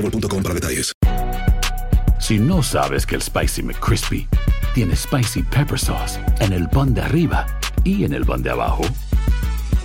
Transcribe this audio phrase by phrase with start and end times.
[0.00, 0.92] boostmobile.com para detalles.
[2.20, 4.28] Si no sabes que el Spicy McCrispy
[4.74, 7.46] tiene Spicy Pepper Sauce en el pan de arriba
[7.84, 8.82] y en el pan de abajo,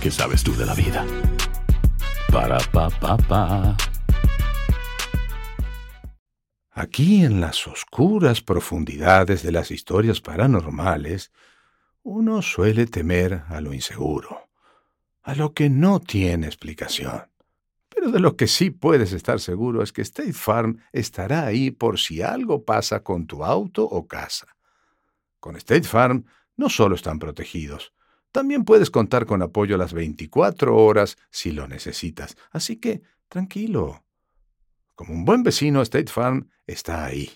[0.00, 1.06] ¿qué sabes tú de la vida?
[2.30, 3.76] Para, pa, pa, pa.
[6.72, 11.30] Aquí en las oscuras profundidades de las historias paranormales,
[12.02, 14.48] uno suele temer a lo inseguro,
[15.22, 17.33] a lo que no tiene explicación.
[18.04, 21.98] Pero de lo que sí puedes estar seguro es que State Farm estará ahí por
[21.98, 24.46] si algo pasa con tu auto o casa.
[25.40, 27.94] Con State Farm no solo están protegidos,
[28.30, 32.36] también puedes contar con apoyo a las 24 horas si lo necesitas.
[32.50, 34.04] Así que, tranquilo.
[34.94, 37.30] Como un buen vecino, State Farm está ahí.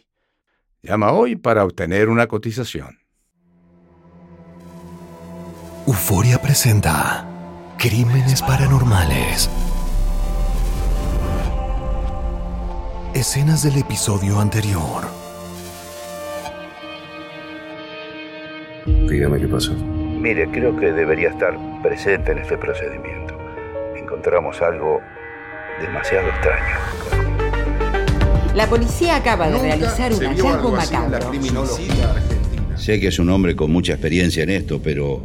[0.83, 2.99] Llama hoy para obtener una cotización.
[5.87, 7.27] Euforia presenta
[7.79, 9.49] Crímenes Paranormales.
[13.15, 15.05] Escenas del episodio anterior.
[19.09, 19.73] Dígame qué pasó.
[19.75, 23.37] Mire, creo que debería estar presente en este procedimiento.
[23.97, 25.01] Encontramos algo
[25.81, 26.77] demasiado extraño.
[28.55, 31.33] La policía acaba de realizar un hallazgo macabro.
[32.77, 35.23] Sé que es un hombre con mucha experiencia en esto, pero,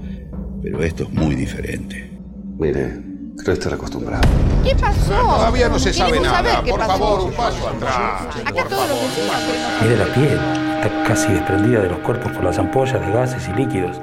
[0.63, 2.09] pero esto es muy diferente.
[2.57, 4.21] Mire, creo estar acostumbrado.
[4.63, 5.13] ¿Qué pasó?
[5.13, 6.37] Todavía no se sabe nada.
[6.37, 6.91] saber qué Por pasó.
[6.91, 7.95] favor, un paso atrás.
[8.45, 10.39] Acá los vecinos queremos Mire la piel,
[10.83, 13.99] está casi desprendida de los cuerpos por las ampollas de gases y líquidos.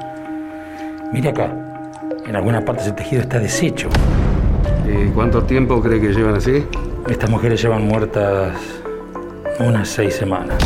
[1.13, 1.51] Mire acá,
[2.27, 3.89] en algunas partes el tejido está deshecho.
[4.87, 6.67] ¿Y cuánto tiempo cree que llevan así?
[7.09, 8.57] Estas mujeres llevan muertas
[9.59, 10.57] unas seis semanas.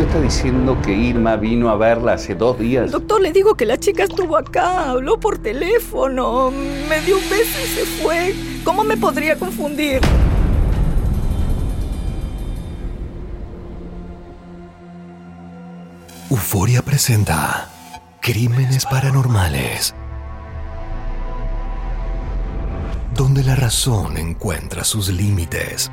[0.00, 2.90] ¿Usted está diciendo que Irma vino a verla hace dos días?
[2.90, 7.60] Doctor, le digo que la chica estuvo acá, habló por teléfono, me dio un beso
[7.62, 8.34] y se fue.
[8.64, 10.00] ¿Cómo me podría confundir?
[16.30, 17.68] Euforia presenta
[18.22, 19.94] Crímenes Paranormales.
[23.14, 25.92] Donde la razón encuentra sus límites.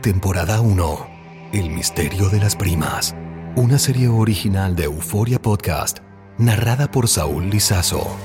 [0.00, 1.13] Temporada 1.
[1.54, 3.14] El misterio de las primas.
[3.54, 6.00] Una serie original de Euforia Podcast,
[6.36, 8.16] narrada por Saúl Lizazo.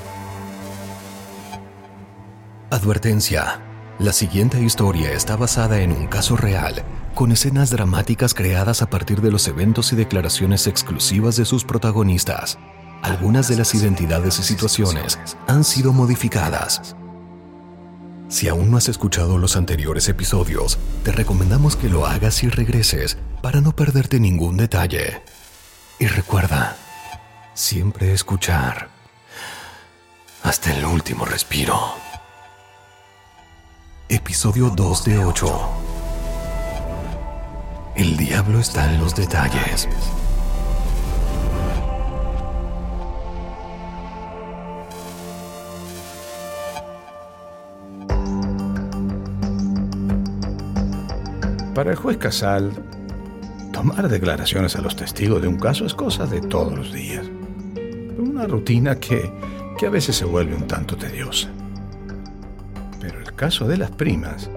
[2.72, 3.62] Advertencia.
[4.00, 9.22] La siguiente historia está basada en un caso real, con escenas dramáticas creadas a partir
[9.22, 12.58] de los eventos y declaraciones exclusivas de sus protagonistas.
[13.04, 16.96] Algunas de las identidades y situaciones han sido modificadas.
[18.30, 23.18] Si aún no has escuchado los anteriores episodios, te recomendamos que lo hagas y regreses
[23.42, 25.24] para no perderte ningún detalle.
[25.98, 26.78] Y recuerda,
[27.56, 28.90] siempre escuchar
[30.44, 31.96] hasta el último respiro.
[34.08, 35.70] Episodio 2 de 8.
[37.96, 39.90] El diablo está en los detalles.
[51.80, 52.74] Para el juez Casal,
[53.72, 57.26] tomar declaraciones a los testigos de un caso es cosa de todos los días.
[58.18, 59.32] Una rutina que,
[59.78, 61.48] que a veces se vuelve un tanto tediosa.
[63.00, 64.50] Pero el caso de las primas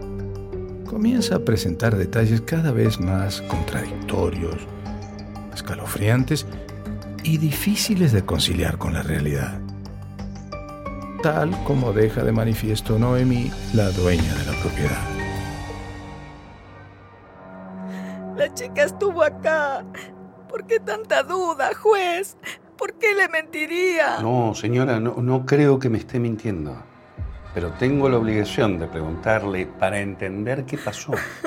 [0.84, 4.56] comienza a presentar detalles cada vez más contradictorios,
[5.54, 6.44] escalofriantes
[7.22, 9.60] y difíciles de conciliar con la realidad.
[11.22, 15.11] Tal como deja de manifiesto Noemi, la dueña de la propiedad.
[18.72, 19.84] La chica estuvo acá.
[20.48, 22.38] ¿Por qué tanta duda, juez?
[22.78, 24.20] ¿Por qué le mentiría?
[24.22, 26.74] No, señora, no, no creo que me esté mintiendo.
[27.52, 31.12] Pero tengo la obligación de preguntarle para entender qué pasó.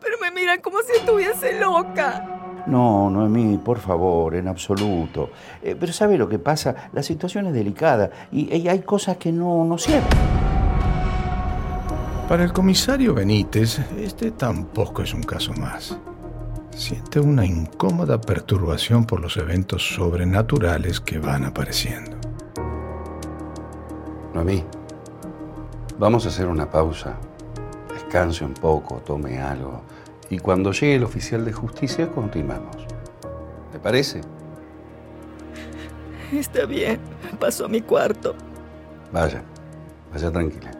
[0.00, 2.62] Pero me miran como si estuviese loca.
[2.68, 5.30] No, Noemí, por favor, en absoluto.
[5.60, 6.90] Eh, pero ¿sabe lo que pasa?
[6.92, 10.06] La situación es delicada y, y hay cosas que no, no cierran.
[12.28, 15.98] Para el comisario Benítez, este tampoco es un caso más.
[16.78, 22.16] Siente una incómoda perturbación por los eventos sobrenaturales que van apareciendo.
[24.32, 24.64] Noemí,
[25.98, 27.16] vamos a hacer una pausa.
[27.92, 29.82] Descanse un poco, tome algo.
[30.30, 32.76] Y cuando llegue el oficial de justicia, continuamos.
[33.72, 34.20] ¿Te parece?
[36.32, 37.00] Está bien.
[37.40, 38.36] Paso a mi cuarto.
[39.12, 39.42] Vaya,
[40.12, 40.77] vaya tranquila.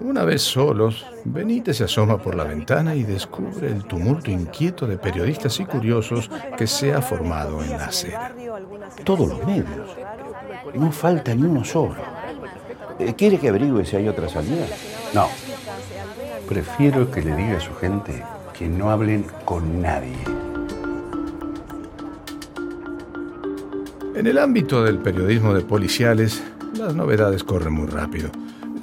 [0.00, 4.96] Una vez solos, Benítez se asoma por la ventana y descubre el tumulto inquieto de
[4.96, 8.32] periodistas y curiosos que se ha formado en la acera.
[9.02, 9.90] Todos los medios.
[10.74, 11.96] No falta ni uno solo.
[13.00, 14.66] Eh, ¿Quiere que averigüe si hay otra salida?
[15.12, 15.28] No.
[16.48, 18.22] Prefiero que le diga a su gente
[18.56, 20.16] que no hablen con nadie.
[24.14, 26.42] En el ámbito del periodismo de policiales,
[26.76, 28.30] las novedades corren muy rápido.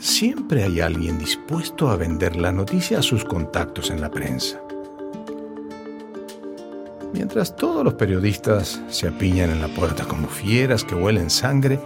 [0.06, 4.62] Siempre hay alguien dispuesto a vender la noticia a sus contactos en la prensa.
[7.12, 11.80] Mientras todos los periodistas se apiñan en la puerta como fieras que huelen sangre,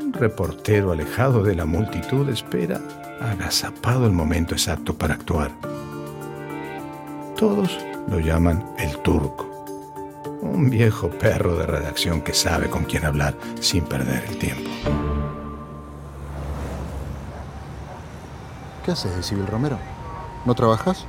[0.00, 2.80] un reportero alejado de la multitud espera
[3.20, 5.50] agazapado el momento exacto para actuar.
[7.36, 7.78] Todos
[8.08, 9.66] lo llaman el turco,
[10.40, 14.70] un viejo perro de redacción que sabe con quién hablar sin perder el tiempo.
[18.86, 19.80] ¿Qué haces de Civil Romero?
[20.44, 21.06] ¿No trabajas?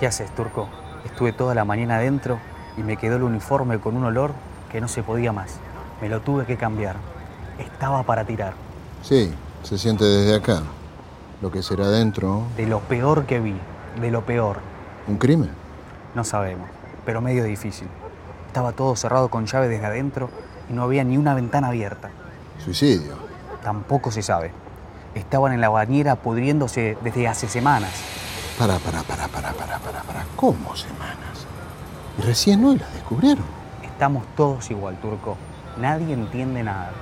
[0.00, 0.70] ¿Qué haces, Turco?
[1.04, 2.38] Estuve toda la mañana adentro
[2.78, 4.32] y me quedó el uniforme con un olor
[4.72, 5.56] que no se podía más.
[6.00, 6.96] Me lo tuve que cambiar.
[7.58, 8.54] Estaba para tirar.
[9.02, 9.34] Sí,
[9.64, 10.62] se siente desde acá.
[11.42, 12.44] Lo que será adentro.
[12.56, 13.60] De lo peor que vi,
[14.00, 14.60] de lo peor.
[15.06, 15.50] ¿Un crimen?
[16.14, 16.70] No sabemos,
[17.04, 17.88] pero medio difícil.
[18.46, 20.30] Estaba todo cerrado con llave desde adentro
[20.70, 22.08] y no había ni una ventana abierta.
[22.64, 23.12] ¿Suicidio?
[23.62, 24.63] Tampoco se sabe.
[25.14, 27.92] Estaban en la bañera pudriéndose desde hace semanas.
[28.58, 30.24] Para, para, para, para, para, para, para.
[30.36, 31.46] ¿Cómo semanas?
[32.18, 33.44] Y recién hoy las descubrieron.
[33.82, 35.36] Estamos todos igual, Turco.
[35.80, 36.92] Nadie entiende nada.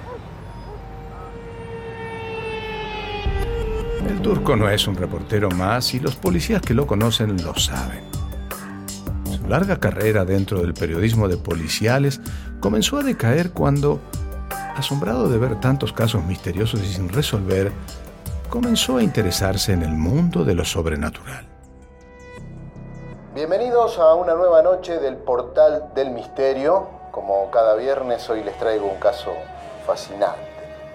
[4.09, 8.01] El turco no es un reportero más y los policías que lo conocen lo saben.
[9.37, 12.21] Su larga carrera dentro del periodismo de policiales
[12.61, 14.01] comenzó a decaer cuando,
[14.77, 17.73] asombrado de ver tantos casos misteriosos y sin resolver,
[18.53, 21.49] comenzó a interesarse en el mundo de lo sobrenatural.
[23.35, 26.87] Bienvenidos a una nueva noche del Portal del Misterio.
[27.13, 29.33] Como cada viernes, hoy les traigo un caso
[29.87, 30.43] fascinante.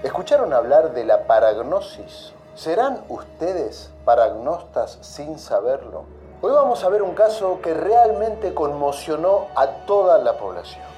[0.04, 2.32] ¿Escucharon hablar de la paragnosis?
[2.54, 6.04] ¿Serán ustedes paragnostas sin saberlo?
[6.44, 10.97] Hoy vamos a ver un caso que realmente conmocionó a toda la población.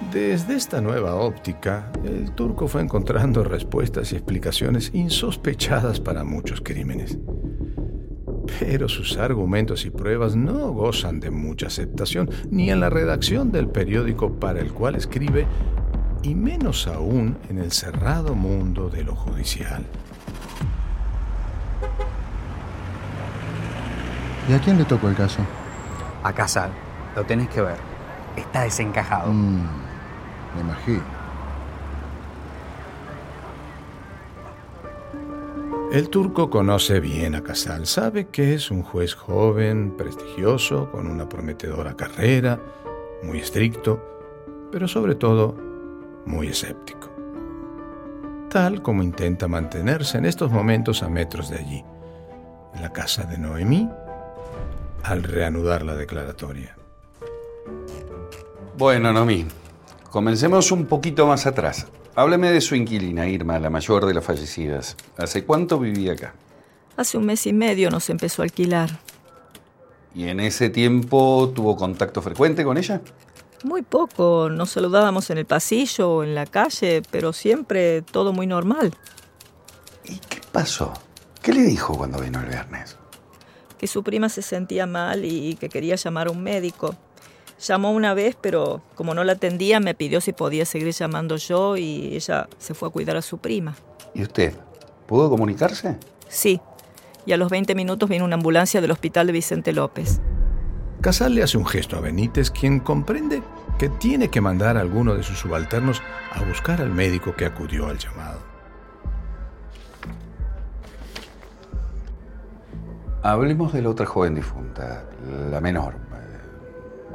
[0.00, 7.18] Desde esta nueva óptica, el turco fue encontrando respuestas y explicaciones insospechadas para muchos crímenes.
[8.60, 13.68] Pero sus argumentos y pruebas no gozan de mucha aceptación, ni en la redacción del
[13.68, 15.46] periódico para el cual escribe,
[16.22, 19.84] y menos aún en el cerrado mundo de lo judicial.
[24.48, 25.40] ¿Y a quién le tocó el caso?
[26.22, 26.70] A Casal.
[27.16, 27.76] Lo tenés que ver.
[28.36, 29.32] Está desencajado.
[29.32, 29.85] Mm,
[35.92, 41.28] El turco conoce bien a Casal, sabe que es un juez joven, prestigioso, con una
[41.28, 42.60] prometedora carrera,
[43.22, 44.00] muy estricto,
[44.70, 45.56] pero sobre todo
[46.26, 47.08] muy escéptico.
[48.50, 51.84] Tal como intenta mantenerse en estos momentos a metros de allí,
[52.74, 53.88] en la casa de Noemí,
[55.02, 56.76] al reanudar la declaratoria.
[58.76, 59.46] Bueno, Noemí,
[60.16, 61.88] comencemos un poquito más atrás.
[62.14, 64.96] Hábleme de su inquilina, Irma, la mayor de las fallecidas.
[65.18, 66.32] ¿Hace cuánto vivía acá?
[66.96, 68.98] Hace un mes y medio nos empezó a alquilar.
[70.14, 73.02] ¿Y en ese tiempo tuvo contacto frecuente con ella?
[73.62, 74.48] Muy poco.
[74.48, 78.94] Nos saludábamos en el pasillo o en la calle, pero siempre todo muy normal.
[80.02, 80.94] ¿Y qué pasó?
[81.42, 82.96] ¿Qué le dijo cuando vino el viernes?
[83.76, 86.96] Que su prima se sentía mal y que quería llamar a un médico.
[87.58, 91.76] Llamó una vez, pero como no la atendía, me pidió si podía seguir llamando yo
[91.76, 93.74] y ella se fue a cuidar a su prima.
[94.14, 94.54] ¿Y usted?
[95.06, 95.96] ¿Pudo comunicarse?
[96.28, 96.60] Sí.
[97.24, 100.20] Y a los 20 minutos vino una ambulancia del hospital de Vicente López.
[101.00, 103.42] Casal le hace un gesto a Benítez, quien comprende
[103.78, 107.88] que tiene que mandar a alguno de sus subalternos a buscar al médico que acudió
[107.88, 108.40] al llamado.
[113.22, 115.04] Hablemos de la otra joven difunta,
[115.50, 115.94] la menor,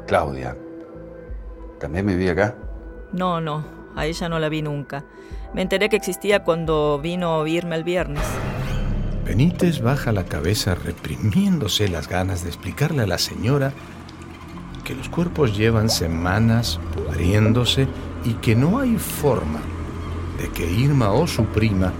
[0.07, 0.57] Claudia.
[1.79, 2.55] ¿También vivía acá?
[3.11, 3.65] No, no,
[3.95, 5.03] a ella no la vi nunca.
[5.53, 8.23] Me enteré que existía cuando vino a oírme el viernes.
[9.25, 13.71] Benítez baja la cabeza reprimiéndose las ganas de explicarle a la señora
[14.83, 17.87] que los cuerpos llevan semanas pudriéndose
[18.25, 19.61] y que no hay forma
[20.37, 21.93] de que Irma o su prima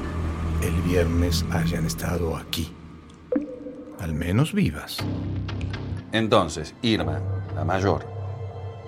[0.61, 2.73] el viernes hayan estado aquí.
[3.99, 4.97] Al menos vivas.
[6.11, 7.21] Entonces, Irma,
[7.61, 8.03] la mayor,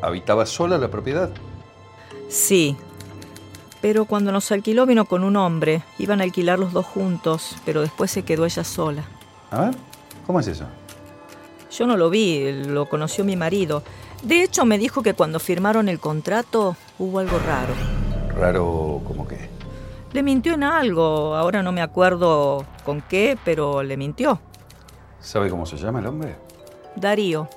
[0.01, 1.29] ¿habitaba sola la propiedad?
[2.27, 2.75] Sí.
[3.83, 5.83] Pero cuando nos alquiló vino con un hombre.
[5.99, 9.03] Iban a alquilar los dos juntos, pero después se quedó ella sola.
[9.51, 9.75] A ver,
[10.25, 10.65] ¿cómo es eso?
[11.69, 13.83] Yo no lo vi, lo conoció mi marido.
[14.23, 17.73] De hecho, me dijo que cuando firmaron el contrato hubo algo raro.
[18.35, 19.51] ¿Raro como qué?
[20.13, 24.39] Le mintió en algo, ahora no me acuerdo con qué, pero le mintió.
[25.19, 26.37] ¿Sabe cómo se llama el hombre?
[26.95, 27.47] Darío.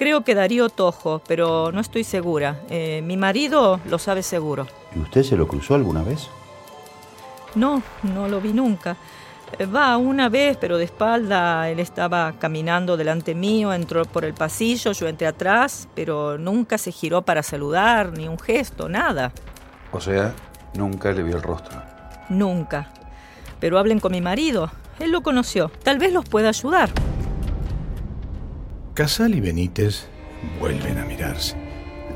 [0.00, 2.62] Creo que Darío Tojo, pero no estoy segura.
[2.70, 4.66] Eh, mi marido lo sabe seguro.
[4.96, 6.30] ¿Y usted se lo cruzó alguna vez?
[7.54, 8.96] No, no lo vi nunca.
[9.58, 11.68] Eh, Va una vez, pero de espalda.
[11.68, 16.92] Él estaba caminando delante mío, entró por el pasillo, yo entré atrás, pero nunca se
[16.92, 19.32] giró para saludar, ni un gesto, nada.
[19.92, 20.32] O sea,
[20.72, 21.76] nunca le vio el rostro.
[22.30, 22.88] Nunca.
[23.60, 24.70] Pero hablen con mi marido.
[24.98, 25.70] Él lo conoció.
[25.84, 26.88] Tal vez los pueda ayudar.
[28.94, 30.08] Casal y Benítez
[30.58, 31.56] vuelven a mirarse.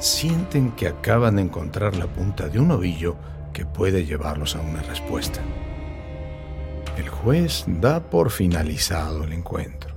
[0.01, 3.17] Sienten que acaban de encontrar la punta de un ovillo
[3.53, 5.41] que puede llevarlos a una respuesta.
[6.99, 9.95] El juez da por finalizado el encuentro.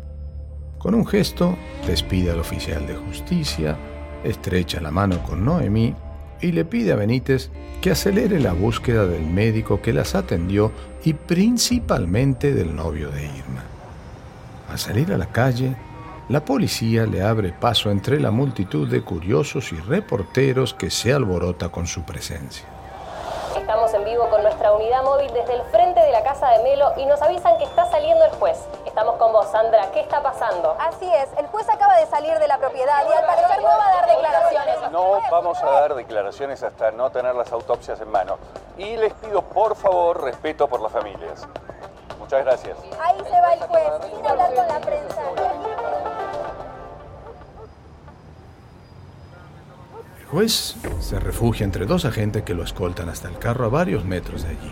[0.77, 1.57] Con un gesto,
[1.87, 3.75] despide al oficial de justicia,
[4.23, 5.95] estrecha la mano con Noemí
[6.41, 7.49] y le pide a Benítez
[7.81, 10.71] que acelere la búsqueda del médico que las atendió
[11.03, 13.63] y principalmente del novio de Irma.
[14.69, 15.75] Al salir a la calle,
[16.29, 21.69] la policía le abre paso entre la multitud de curiosos y reporteros que se alborota
[21.69, 22.67] con su presencia.
[23.55, 26.91] Estamos en vivo con nuestra unidad móvil desde el frente de la casa de Melo
[26.97, 28.57] y nos avisan que está saliendo el juez.
[28.85, 29.89] Estamos con vos, Sandra.
[29.93, 30.75] ¿Qué está pasando?
[30.79, 33.87] Así es, el juez acaba de salir de la propiedad y al parecer no va
[33.87, 34.91] a dar declaraciones.
[34.91, 38.37] No vamos a dar declaraciones hasta no tener las autopsias en mano.
[38.77, 41.47] Y les pido, por favor, respeto por las familias.
[42.19, 42.77] Muchas gracias.
[42.99, 46.16] Ahí se va el juez, sin hablar con la prensa.
[50.27, 54.43] Juez se refugia entre dos agentes que lo escoltan hasta el carro a varios metros
[54.43, 54.71] de allí.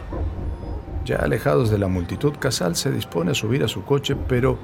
[1.06, 4.58] Ya alejados de la multitud, Casal se dispone a subir a su coche, pero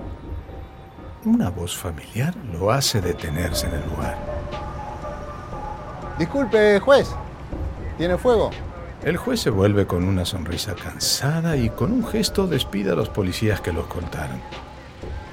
[1.23, 4.17] una voz familiar lo hace detenerse en el lugar.
[6.17, 7.09] Disculpe, juez.
[7.97, 8.49] ¿Tiene fuego?
[9.03, 13.09] El juez se vuelve con una sonrisa cansada y con un gesto despide a los
[13.09, 14.41] policías que lo escoltaron.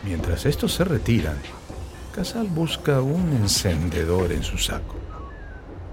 [0.05, 1.37] Mientras estos se retiran,
[2.15, 5.08] Casal busca un encendedor en su saco.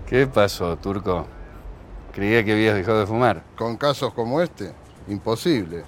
[0.08, 1.26] ¿Qué pasó, Turco?
[2.14, 3.44] Creía que habías dejado de fumar.
[3.58, 4.72] Con casos como este,
[5.08, 5.84] imposible.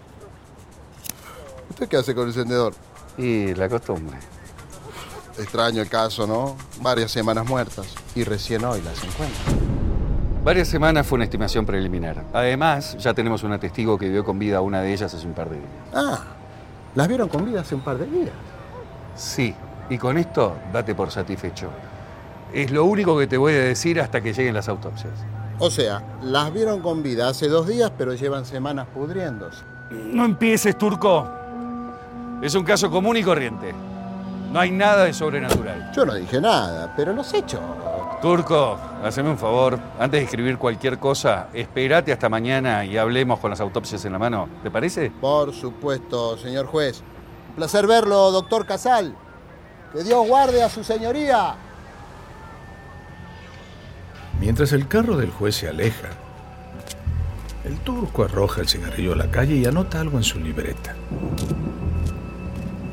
[1.69, 2.73] ¿Usted qué hace con el encendedor?
[3.15, 4.17] Y la costumbre.
[5.37, 6.55] Extraño el caso, ¿no?
[6.81, 9.67] Varias semanas muertas y recién hoy las encuentro.
[10.43, 12.23] Varias semanas fue una estimación preliminar.
[12.33, 15.33] Además, ya tenemos una testigo que vio con vida a una de ellas hace un
[15.33, 15.69] par de días.
[15.93, 16.23] Ah,
[16.95, 18.33] las vieron con vida hace un par de días.
[19.15, 19.53] Sí,
[19.91, 21.69] y con esto date por satisfecho.
[22.53, 25.13] Es lo único que te voy a decir hasta que lleguen las autopsias.
[25.59, 29.63] O sea, las vieron con vida hace dos días, pero llevan semanas pudriéndose.
[29.89, 31.27] No empieces, Turco.
[32.41, 33.73] Es un caso común y corriente.
[34.51, 35.91] No hay nada de sobrenatural.
[35.93, 37.59] Yo no dije nada, pero los hechos.
[38.21, 39.79] Turco, haceme un favor.
[39.99, 44.19] Antes de escribir cualquier cosa, espérate hasta mañana y hablemos con las autopsias en la
[44.19, 44.47] mano.
[44.63, 45.11] ¿Te parece?
[45.11, 47.01] Por supuesto, señor juez.
[47.49, 49.15] Un placer verlo, doctor Casal.
[49.91, 51.55] Que Dios guarde a su señoría.
[54.39, 56.09] Mientras el carro del juez se aleja,
[57.65, 60.95] el turco arroja el cigarrillo a la calle y anota algo en su libreta.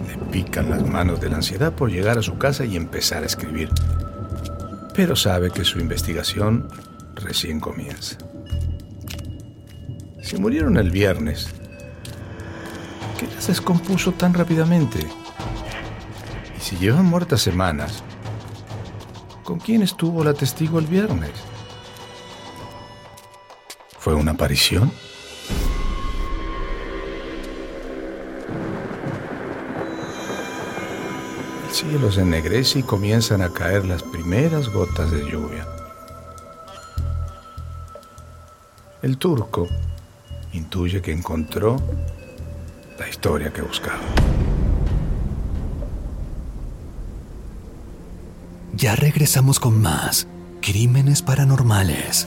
[0.09, 3.27] Le pican las manos de la ansiedad por llegar a su casa y empezar a
[3.27, 3.71] escribir.
[4.95, 6.69] Pero sabe que su investigación
[7.15, 8.17] recién comienza.
[10.23, 11.49] Si murieron el viernes,
[13.19, 15.01] ¿qué las descompuso tan rápidamente?
[16.57, 18.03] Y si llevan muertas semanas,
[19.45, 21.33] ¿Con quién estuvo la testigo el viernes?
[23.99, 24.91] ¿Fue una aparición?
[31.69, 35.67] El cielo se ennegrece y comienzan a caer las primeras gotas de lluvia.
[39.03, 39.69] El turco
[40.55, 41.77] intuye que encontró
[42.99, 44.01] la historia que buscaba.
[48.77, 50.27] Ya regresamos con más
[50.61, 52.27] Crímenes Paranormales.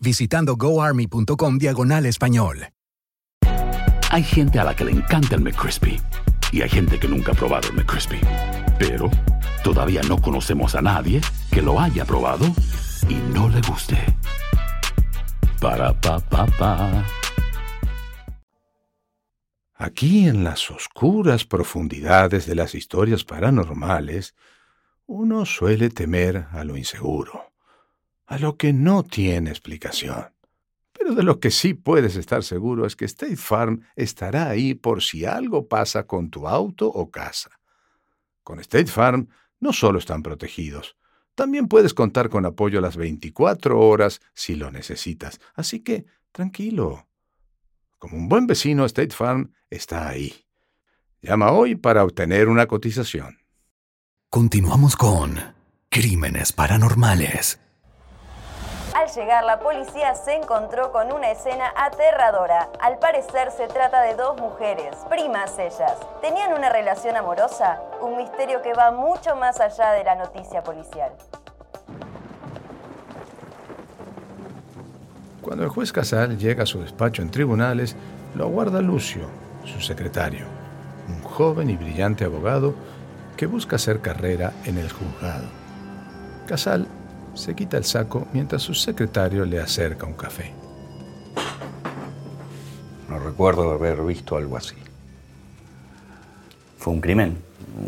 [0.00, 2.68] visitando goarmy.com diagonal español.
[4.10, 6.00] Hay gente a la que le encanta el McCrispy
[6.52, 8.20] y hay gente que nunca ha probado el McCrispy.
[8.78, 9.10] Pero
[9.64, 12.46] todavía no conocemos a nadie que lo haya probado
[13.08, 13.98] y no le guste.
[15.60, 17.04] Para pa pa pa.
[19.74, 24.34] Aquí en las oscuras profundidades de las historias paranormales,
[25.06, 27.45] uno suele temer a lo inseguro,
[28.26, 30.26] a lo que no tiene explicación.
[30.92, 35.02] Pero de lo que sí puedes estar seguro es que State Farm estará ahí por
[35.02, 37.50] si algo pasa con tu auto o casa.
[38.42, 39.28] Con State Farm
[39.60, 40.96] no solo están protegidos,
[41.36, 45.38] también puedes contar con apoyo a las 24 horas si lo necesitas.
[45.54, 47.06] Así que, tranquilo.
[47.98, 50.46] Como un buen vecino, State Farm está ahí.
[51.20, 53.38] Llama hoy para obtener una cotización.
[54.30, 55.38] Continuamos con
[55.90, 57.60] Crímenes Paranormales.
[59.16, 62.68] Llegar, la policía se encontró con una escena aterradora.
[62.78, 65.96] Al parecer se trata de dos mujeres, primas ellas.
[66.20, 67.80] ¿Tenían una relación amorosa?
[68.02, 71.12] Un misterio que va mucho más allá de la noticia policial.
[75.40, 77.96] Cuando el juez Casal llega a su despacho en tribunales,
[78.34, 79.30] lo aguarda Lucio,
[79.64, 80.44] su secretario,
[81.08, 82.74] un joven y brillante abogado
[83.38, 85.46] que busca hacer carrera en el juzgado.
[86.46, 86.86] Casal
[87.36, 90.52] se quita el saco mientras su secretario le acerca un café.
[93.08, 94.74] No recuerdo haber visto algo así.
[96.78, 97.38] ¿Fue un crimen?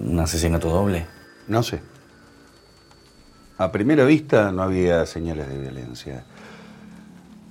[0.07, 1.07] ¿Un asesinato doble?
[1.49, 1.81] No sé.
[3.57, 6.25] A primera vista no había señales de violencia.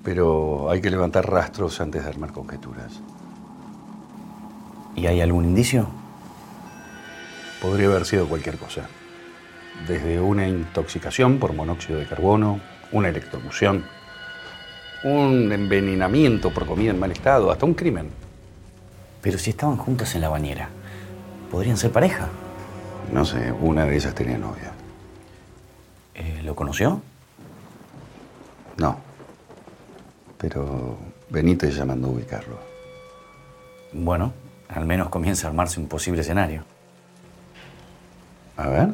[0.03, 2.93] Pero hay que levantar rastros antes de armar conjeturas.
[4.95, 5.87] ¿Y hay algún indicio?
[7.61, 8.87] Podría haber sido cualquier cosa.
[9.85, 12.59] Desde una intoxicación por monóxido de carbono,
[12.91, 13.83] una electrocución,
[15.03, 18.09] un envenenamiento por comida en mal estado, hasta un crimen.
[19.21, 20.69] Pero si estaban juntas en la bañera,
[21.51, 22.29] ¿podrían ser pareja?
[23.13, 24.71] No sé, una de ellas tenía novia.
[26.15, 27.01] Eh, ¿Lo conoció?
[28.77, 28.97] No.
[30.37, 30.97] Pero
[31.29, 32.57] Benítez ya mandó a ubicarlo.
[33.93, 34.33] Bueno,
[34.69, 36.63] al menos comienza a armarse un posible escenario.
[38.57, 38.89] A ver.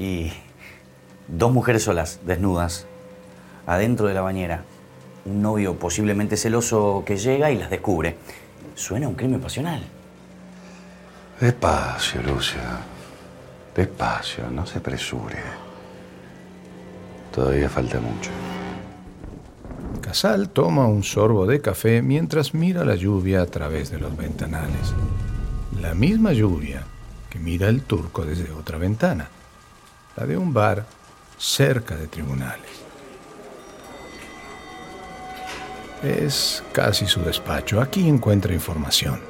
[0.00, 0.32] Y
[1.28, 2.86] dos mujeres solas, desnudas,
[3.66, 4.64] adentro de la bañera.
[5.26, 8.16] Un novio posiblemente celoso que llega y las descubre.
[8.74, 9.82] Suena a un crimen pasional.
[11.38, 12.62] Despacio, Lucio.
[13.76, 15.36] Despacio, no se apresure.
[17.30, 18.30] Todavía falta mucho.
[20.00, 24.94] Casal toma un sorbo de café mientras mira la lluvia a través de los ventanales.
[25.78, 26.84] La misma lluvia
[27.28, 29.28] que mira el turco desde otra ventana,
[30.16, 30.84] la de un bar
[31.38, 32.70] cerca de tribunales.
[36.02, 37.80] Es casi su despacho.
[37.80, 39.20] Aquí encuentra información,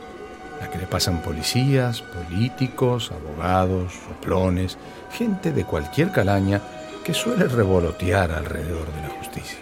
[0.60, 4.78] la que le pasan policías, políticos, abogados, soplones,
[5.12, 6.60] gente de cualquier calaña
[7.04, 9.58] que suele revolotear alrededor de la justicia.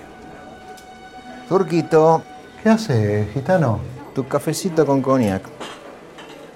[1.48, 2.22] Turquito.
[2.62, 3.80] ¿Qué hace, gitano?
[4.14, 5.42] Tu cafecito con cognac.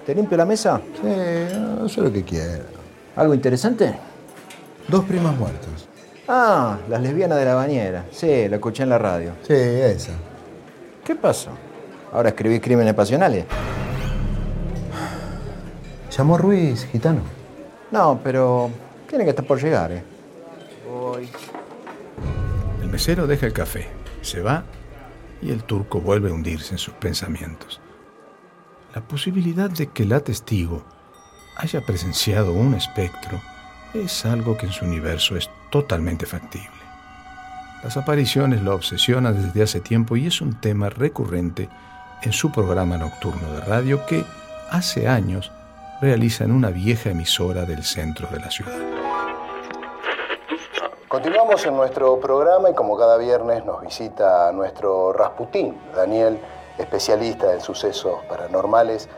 [0.04, 0.80] ¿Te limpio la mesa?
[1.00, 2.64] Sí, eso es lo que quiero.
[3.16, 4.11] ¿Algo interesante?
[4.88, 5.88] Dos primas muertas.
[6.28, 8.06] Ah, las lesbianas de la bañera.
[8.10, 9.32] Sí, la escuché en la radio.
[9.42, 10.12] Sí, esa.
[11.04, 11.50] ¿Qué pasó?
[12.12, 13.44] ¿Ahora escribís crímenes pasionales?
[16.10, 17.22] Llamó Ruiz, gitano.
[17.90, 18.70] No, pero
[19.08, 20.02] tiene que estar por llegar, ¿eh?
[20.88, 21.28] Voy.
[22.82, 23.88] El mesero deja el café,
[24.20, 24.64] se va
[25.40, 27.80] y el turco vuelve a hundirse en sus pensamientos.
[28.94, 30.84] La posibilidad de que la testigo
[31.56, 33.40] haya presenciado un espectro
[33.94, 36.68] es algo que en su universo es totalmente factible.
[37.82, 41.68] Las apariciones lo obsesionan desde hace tiempo y es un tema recurrente
[42.22, 44.24] en su programa nocturno de radio que
[44.70, 45.50] hace años
[46.00, 48.78] realiza en una vieja emisora del centro de la ciudad.
[51.08, 56.38] Continuamos en nuestro programa y como cada viernes nos visita nuestro Rasputín, Daniel,
[56.78, 59.08] especialista en sucesos paranormales.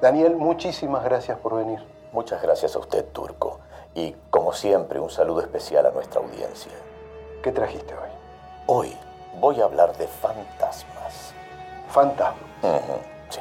[0.00, 1.78] Daniel, muchísimas gracias por venir.
[2.12, 3.60] Muchas gracias a usted, Turco.
[3.96, 6.72] Y como siempre, un saludo especial a nuestra audiencia.
[7.42, 8.10] ¿Qué trajiste hoy?
[8.66, 8.96] Hoy
[9.40, 11.32] voy a hablar de fantasmas.
[11.88, 12.46] ¿Fantasma?
[13.30, 13.40] Sí.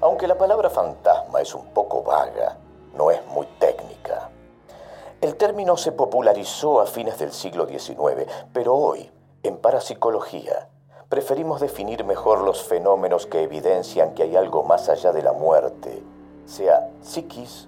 [0.00, 2.56] Aunque la palabra fantasma es un poco vaga,
[2.94, 4.30] no es muy técnica.
[5.20, 9.10] El término se popularizó a fines del siglo XIX, pero hoy,
[9.42, 10.68] en parapsicología,
[11.08, 16.04] preferimos definir mejor los fenómenos que evidencian que hay algo más allá de la muerte,
[16.44, 17.66] sea psiquis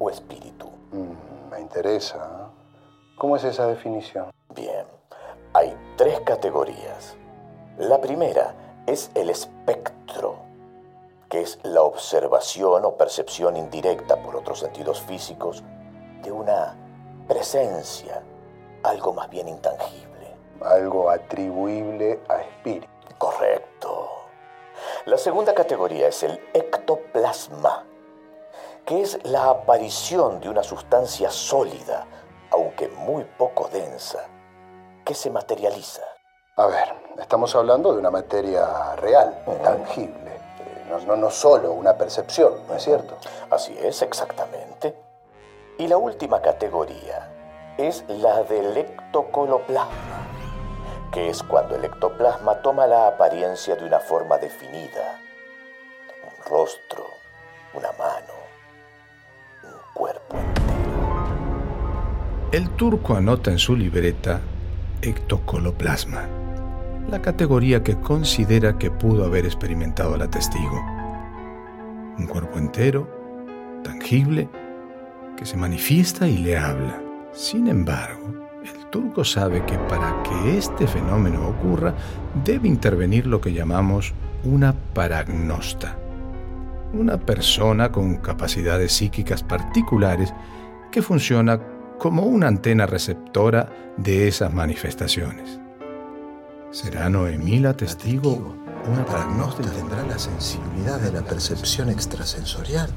[0.00, 0.68] o espíritu.
[0.90, 1.27] Mm,
[1.58, 2.50] me interesa.
[3.16, 4.30] ¿Cómo es esa definición?
[4.54, 4.86] Bien,
[5.52, 7.16] hay tres categorías.
[7.78, 8.54] La primera
[8.86, 10.36] es el espectro,
[11.28, 15.64] que es la observación o percepción indirecta por otros sentidos físicos
[16.22, 16.76] de una
[17.26, 18.22] presencia,
[18.84, 20.36] algo más bien intangible.
[20.60, 22.88] Algo atribuible a espíritu.
[23.18, 24.10] Correcto.
[25.06, 27.84] La segunda categoría es el ectoplasma,
[28.88, 32.06] que es la aparición de una sustancia sólida,
[32.50, 34.24] aunque muy poco densa,
[35.04, 36.00] que se materializa.
[36.56, 40.40] A ver, estamos hablando de una materia real, tangible.
[40.88, 43.18] No, no, no solo una percepción, ¿no es cierto?
[43.50, 44.96] Así es, exactamente.
[45.76, 50.28] Y la última categoría es la del ectocoloplasma,
[51.12, 55.20] que es cuando el ectoplasma toma la apariencia de una forma definida.
[56.24, 57.04] Un rostro,
[57.74, 58.47] una mano,
[62.50, 64.40] El turco anota en su libreta
[65.02, 66.26] ectocoloplasma,
[67.10, 70.80] la categoría que considera que pudo haber experimentado la testigo.
[72.18, 73.06] Un cuerpo entero,
[73.84, 74.48] tangible,
[75.36, 77.02] que se manifiesta y le habla.
[77.32, 78.34] Sin embargo,
[78.64, 81.94] el turco sabe que para que este fenómeno ocurra
[82.44, 85.98] debe intervenir lo que llamamos una paragnosta,
[86.92, 90.32] una persona con capacidades psíquicas particulares
[90.90, 91.60] que funciona
[91.98, 95.60] como una antena receptora de esas manifestaciones.
[96.70, 98.54] ¿Será Noemí la testigo?
[98.90, 102.90] Una paragnosta tendrá la sensibilidad de la percepción extrasensorial.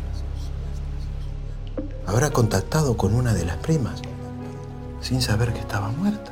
[2.06, 4.02] Habrá contactado con una de las primas
[5.00, 6.32] sin saber que estaba muerta.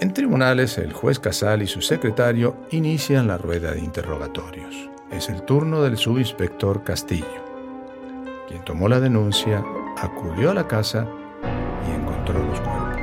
[0.00, 4.88] En tribunales, el juez Casal y su secretario inician la rueda de interrogatorios.
[5.10, 7.24] Es el turno del subinspector Castillo,
[8.46, 9.64] quien tomó la denuncia,
[9.96, 11.08] acudió a la casa
[11.86, 13.00] y encontró los cuerpos.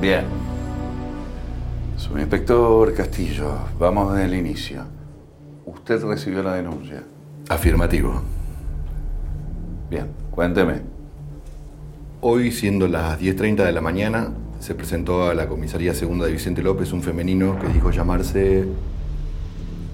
[0.00, 0.24] Bien.
[1.98, 4.84] Subinspector Castillo, vamos desde el inicio.
[5.66, 7.02] ¿Usted recibió la denuncia?
[7.50, 8.22] Afirmativo.
[9.90, 10.80] Bien, cuénteme.
[12.22, 16.62] Hoy, siendo las 10.30 de la mañana, se presentó a la comisaría segunda de Vicente
[16.62, 18.66] López un femenino que dijo llamarse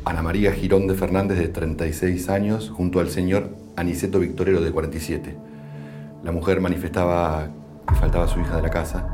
[0.07, 5.37] Ana María Girón de Fernández, de 36 años, junto al señor Aniceto Victorero, de 47.
[6.23, 7.49] La mujer manifestaba
[7.88, 9.09] que faltaba su hija de la casa,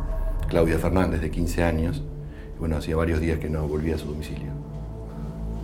[0.48, 2.02] Claudia Fernández, de 15 años.
[2.54, 4.50] Y bueno, hacía varios días que no volvía a su domicilio.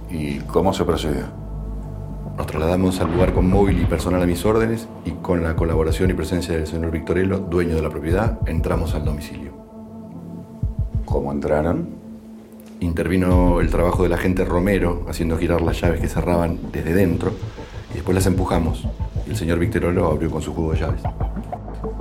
[0.08, 1.26] ¿Y cómo se procedió?
[2.38, 6.08] Nos trasladamos al lugar con móvil y personal a mis órdenes y con la colaboración
[6.08, 9.52] y presencia del señor Victorello, dueño de la propiedad, entramos al domicilio.
[11.04, 11.97] ¿Cómo entraron?
[12.80, 17.32] Intervino el trabajo del agente Romero, haciendo girar las llaves que cerraban desde dentro,
[17.90, 18.86] y después las empujamos.
[19.26, 21.02] Y el señor Victorello abrió con su juego de llaves.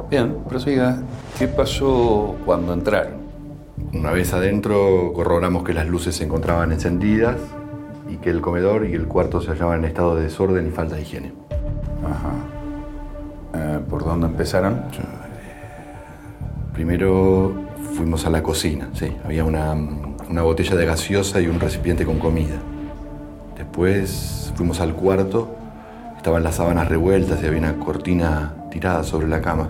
[0.10, 1.02] Bien, prosiga.
[1.38, 3.28] ¿Qué pasó cuando entraron?
[3.94, 7.38] Una vez adentro, corroboramos que las luces se encontraban encendidas
[8.10, 10.96] y que el comedor y el cuarto se hallaban en estado de desorden y falta
[10.96, 11.34] de higiene.
[12.04, 12.32] Ajá.
[13.54, 14.84] Eh, ¿Por dónde empezaron?
[16.74, 17.54] Primero
[17.96, 19.12] fuimos a la cocina, sí.
[19.26, 19.76] Había una,
[20.30, 22.56] una botella de gaseosa y un recipiente con comida.
[23.56, 25.56] Después fuimos al cuarto,
[26.16, 29.70] estaban las sábanas revueltas y había una cortina tirada sobre la cama.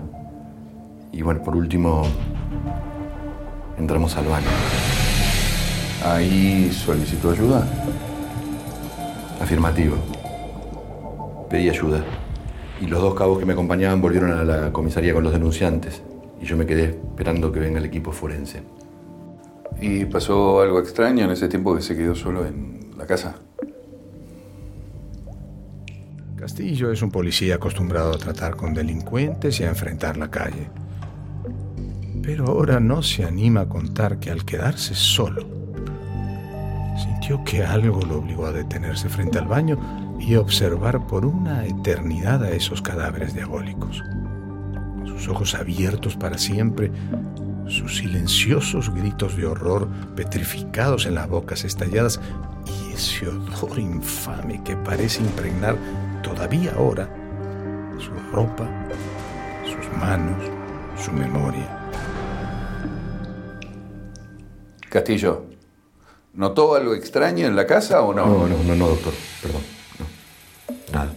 [1.12, 2.02] Y bueno, por último,
[3.78, 4.46] entramos al baño.
[6.04, 7.66] ¿Ahí solicitó ayuda?
[9.40, 9.96] Afirmativo.
[11.48, 12.04] Pedí ayuda.
[12.80, 16.02] Y los dos cabos que me acompañaban volvieron a la comisaría con los denunciantes.
[16.40, 18.62] Y yo me quedé esperando que venga el equipo forense.
[19.80, 23.36] ¿Y pasó algo extraño en ese tiempo que se quedó solo en la casa?
[26.36, 30.68] Castillo es un policía acostumbrado a tratar con delincuentes y a enfrentar la calle.
[32.22, 35.46] Pero ahora no se anima a contar que al quedarse solo,
[36.96, 39.78] sintió que algo lo obligó a detenerse frente al baño
[40.18, 44.02] y observar por una eternidad a esos cadáveres diabólicos.
[45.06, 46.90] Sus ojos abiertos para siempre,
[47.68, 52.20] sus silenciosos gritos de horror petrificados en las bocas estalladas
[52.66, 55.76] y ese odor infame que parece impregnar
[56.22, 57.08] todavía ahora
[57.98, 58.68] su ropa,
[59.64, 60.42] sus manos,
[61.02, 61.74] su memoria.
[64.88, 65.46] Castillo,
[66.32, 68.26] ¿notó algo extraño en la casa o no?
[68.26, 69.12] No, no, no, no, doctor.
[69.42, 69.62] Perdón.
[70.92, 71.14] Nada.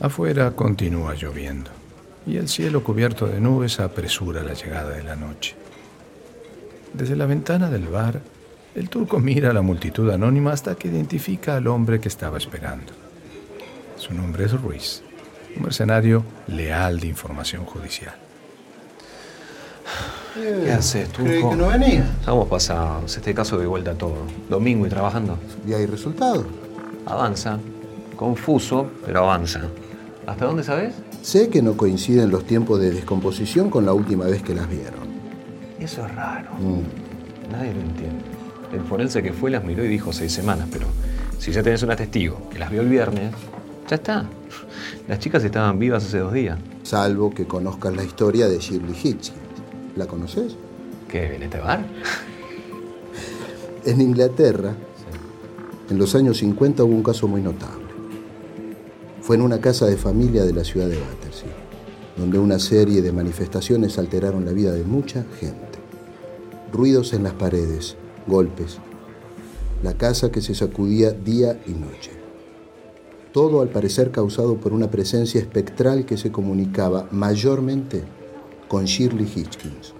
[0.00, 1.79] Afuera continúa lloviendo
[2.26, 5.54] y el cielo cubierto de nubes apresura la llegada de la noche.
[6.92, 8.20] Desde la ventana del bar,
[8.74, 12.92] el turco mira a la multitud anónima hasta que identifica al hombre que estaba esperando.
[13.96, 15.02] Su nombre es Ruiz,
[15.56, 18.14] un mercenario leal de información judicial.
[20.34, 21.24] ¿Qué haces, turco?
[21.24, 22.08] ¿Creí que no venía?
[22.20, 23.16] Estamos pasados.
[23.16, 24.26] Este caso de vuelta a todo.
[24.48, 25.38] Domingo y trabajando.
[25.66, 26.46] ¿Y hay resultados?
[27.06, 27.58] Avanza.
[28.16, 29.62] Confuso, pero avanza.
[30.26, 30.94] ¿Hasta dónde sabes?
[31.22, 35.10] Sé que no coinciden los tiempos de descomposición con la última vez que las vieron.
[35.78, 36.50] Eso es raro.
[36.54, 37.52] Mm.
[37.52, 38.24] Nadie lo entiende.
[38.72, 40.86] El forense que fue las miró y dijo seis semanas, pero
[41.38, 43.32] si ya tenés una testigo que las vio el viernes,
[43.88, 44.24] ya está.
[45.08, 46.58] Las chicas estaban vivas hace dos días.
[46.84, 49.32] Salvo que conozcas la historia de Shirley Hitchens.
[49.96, 50.56] ¿La conoces?
[51.08, 51.34] ¿Qué?
[51.34, 51.84] ¿En este bar?
[53.84, 54.74] En Inglaterra,
[55.90, 57.79] en los años 50 hubo un caso muy notable.
[59.30, 61.54] Fue en una casa de familia de la ciudad de Battersea,
[62.16, 65.78] donde una serie de manifestaciones alteraron la vida de mucha gente.
[66.72, 67.94] Ruidos en las paredes,
[68.26, 68.78] golpes,
[69.84, 72.10] la casa que se sacudía día y noche.
[73.32, 78.02] Todo al parecer causado por una presencia espectral que se comunicaba mayormente
[78.66, 79.94] con Shirley Hitchkins,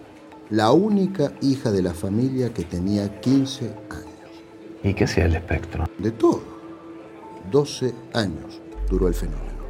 [0.51, 4.43] la única hija de la familia que tenía 15 años.
[4.83, 5.85] ¿Y qué hacía el espectro?
[5.99, 6.43] De todo.
[7.53, 9.61] 12 años duró el fenómeno.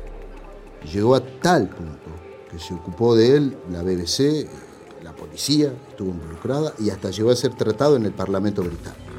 [0.92, 2.11] Llegó a tal punto
[2.50, 4.48] que se ocupó de él la BBC,
[5.04, 9.11] la policía estuvo involucrada y hasta llegó a ser tratado en el Parlamento británico.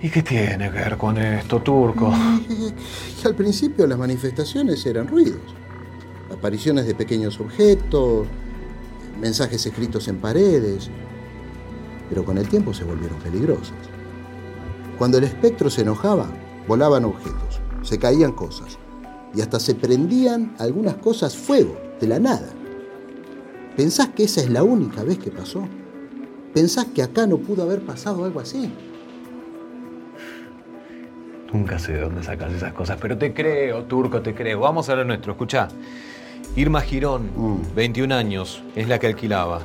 [0.00, 2.12] ¿Y qué tiene que ver con esto, turco?
[3.22, 5.42] Y al principio las manifestaciones eran ruidos,
[6.32, 8.26] apariciones de pequeños objetos,
[9.20, 10.90] mensajes escritos en paredes,
[12.08, 13.76] pero con el tiempo se volvieron peligrosas.
[14.98, 16.26] Cuando el espectro se enojaba,
[16.66, 17.51] volaban objetos,
[17.82, 18.78] se caían cosas
[19.34, 22.48] y hasta se prendían algunas cosas fuego, de la nada.
[23.76, 25.66] ¿Pensás que esa es la única vez que pasó?
[26.52, 28.70] ¿Pensás que acá no pudo haber pasado algo así?
[31.52, 34.60] Nunca sé de dónde sacas esas cosas, pero te creo, turco, te creo.
[34.60, 35.68] Vamos a lo nuestro, escuchá.
[36.56, 37.30] Irma Girón,
[37.74, 39.60] 21 años, es la que alquilaba.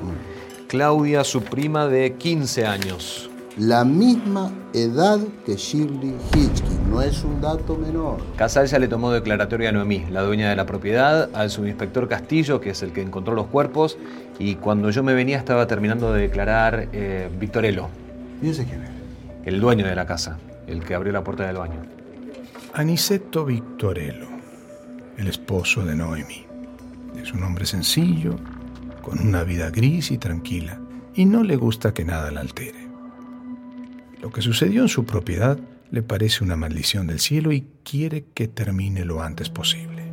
[0.68, 3.30] Claudia, su prima de 15 años.
[3.58, 8.22] La misma edad que Shirley Hitchkins, no es un dato menor.
[8.36, 12.62] Casal ya le tomó declaratoria a Noemí, la dueña de la propiedad, al subinspector Castillo,
[12.62, 13.98] que es el que encontró los cuerpos,
[14.38, 17.88] y cuando yo me venía estaba terminando de declarar eh, Victorello.
[18.44, 18.92] ¿Y ese quién es?
[19.44, 21.82] El dueño de la casa, el que abrió la puerta del baño.
[22.74, 24.28] Aniceto Victorello,
[25.18, 26.46] el esposo de Noemi.
[27.20, 28.36] Es un hombre sencillo,
[29.02, 30.80] con una vida gris y tranquila,
[31.16, 32.87] y no le gusta que nada la altere.
[34.22, 35.58] Lo que sucedió en su propiedad
[35.92, 40.04] le parece una maldición del cielo y quiere que termine lo antes posible.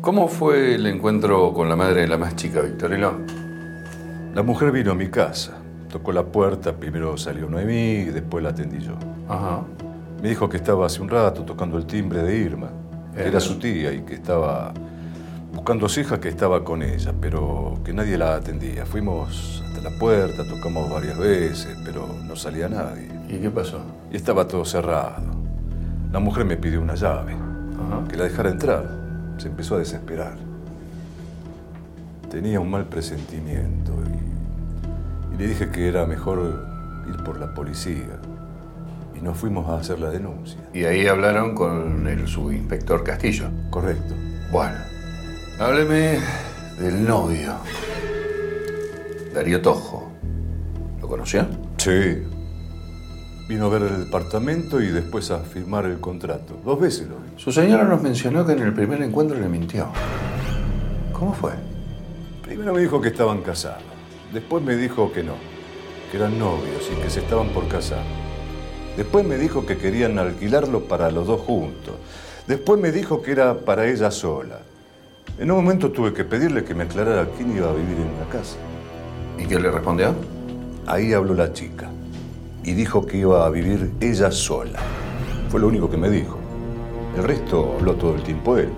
[0.00, 3.18] ¿Cómo fue el encuentro con la madre de la más chica, Victorino?
[4.34, 8.50] La mujer vino a mi casa, tocó la puerta, primero salió Noemí y después la
[8.50, 8.98] atendí yo.
[9.28, 9.62] Ajá.
[10.22, 12.70] Me dijo que estaba hace un rato tocando el timbre de Irma,
[13.14, 13.28] que Eh.
[13.28, 14.72] era su tía y que estaba
[15.54, 18.84] buscando a su hija que estaba con ella, pero que nadie la atendía.
[18.84, 23.08] Fuimos hasta la puerta, tocamos varias veces, pero no salía nadie.
[23.28, 23.80] ¿Y qué pasó?
[24.10, 25.22] Y estaba todo cerrado.
[26.12, 27.36] La mujer me pidió una llave,
[28.08, 28.84] que la dejara entrar.
[29.38, 30.36] Se empezó a desesperar.
[32.30, 36.66] Tenía un mal presentimiento y, y le dije que era mejor
[37.08, 38.18] ir por la policía.
[39.16, 40.60] Y nos fuimos a hacer la denuncia.
[40.72, 43.48] Y ahí hablaron con el subinspector Castillo.
[43.70, 44.14] Correcto.
[44.52, 44.76] Bueno,
[45.58, 46.18] hábleme
[46.78, 47.54] del novio.
[49.32, 50.10] Darío Tojo.
[51.00, 51.46] ¿Lo conoció?
[51.76, 52.22] Sí.
[53.48, 56.58] Vino a ver el departamento y después a firmar el contrato.
[56.64, 57.28] Dos veces lo vi.
[57.36, 59.88] Su señora nos mencionó que en el primer encuentro le mintió.
[61.12, 61.52] ¿Cómo fue?
[62.42, 63.82] Primero me dijo que estaban casados.
[64.32, 65.34] Después me dijo que no,
[66.10, 68.02] que eran novios y que se estaban por casar.
[68.96, 71.94] Después me dijo que querían alquilarlo para los dos juntos.
[72.46, 74.60] Después me dijo que era para ella sola.
[75.36, 78.28] En un momento tuve que pedirle que me aclarara quién iba a vivir en la
[78.30, 78.56] casa.
[79.36, 80.14] ¿Y qué le respondió?
[80.86, 81.90] Ahí habló la chica
[82.62, 84.78] y dijo que iba a vivir ella sola.
[85.48, 86.38] Fue lo único que me dijo.
[87.16, 88.72] El resto habló todo el tiempo él.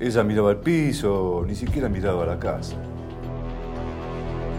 [0.00, 2.76] Ella miraba al piso, ni siquiera miraba a la casa.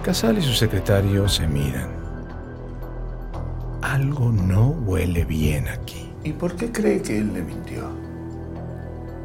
[0.04, 1.90] Casal y su secretario se miran.
[3.82, 6.12] Algo no huele bien aquí.
[6.24, 7.90] ¿Y por qué cree que él le mintió?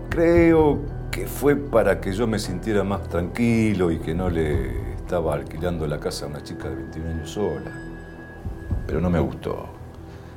[0.09, 5.35] Creo que fue para que yo me sintiera más tranquilo y que no le estaba
[5.35, 7.73] alquilando la casa a una chica de 21 años sola.
[8.87, 9.67] Pero no me gustó.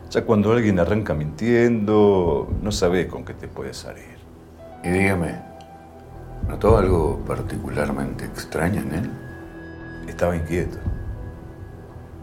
[0.10, 4.18] Ya cuando alguien arranca mintiendo, no sabes con qué te puede salir.
[4.84, 5.42] Y dígame,
[6.48, 9.12] ¿notó algo particularmente extraño en él?
[10.08, 10.78] Estaba inquieto.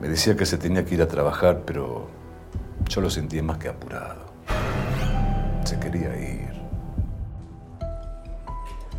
[0.00, 2.08] Me decía que se tenía que ir a trabajar, pero
[2.88, 4.26] yo lo sentí más que apurado.
[5.64, 6.49] Se quería ir.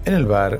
[0.06, 0.60] En el bar,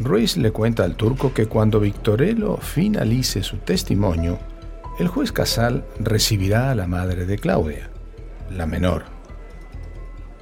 [0.00, 4.38] Ruiz le cuenta al turco que cuando Victorello finalice su testimonio,
[4.98, 7.90] el juez Casal recibirá a la madre de Claudia,
[8.50, 9.04] la menor.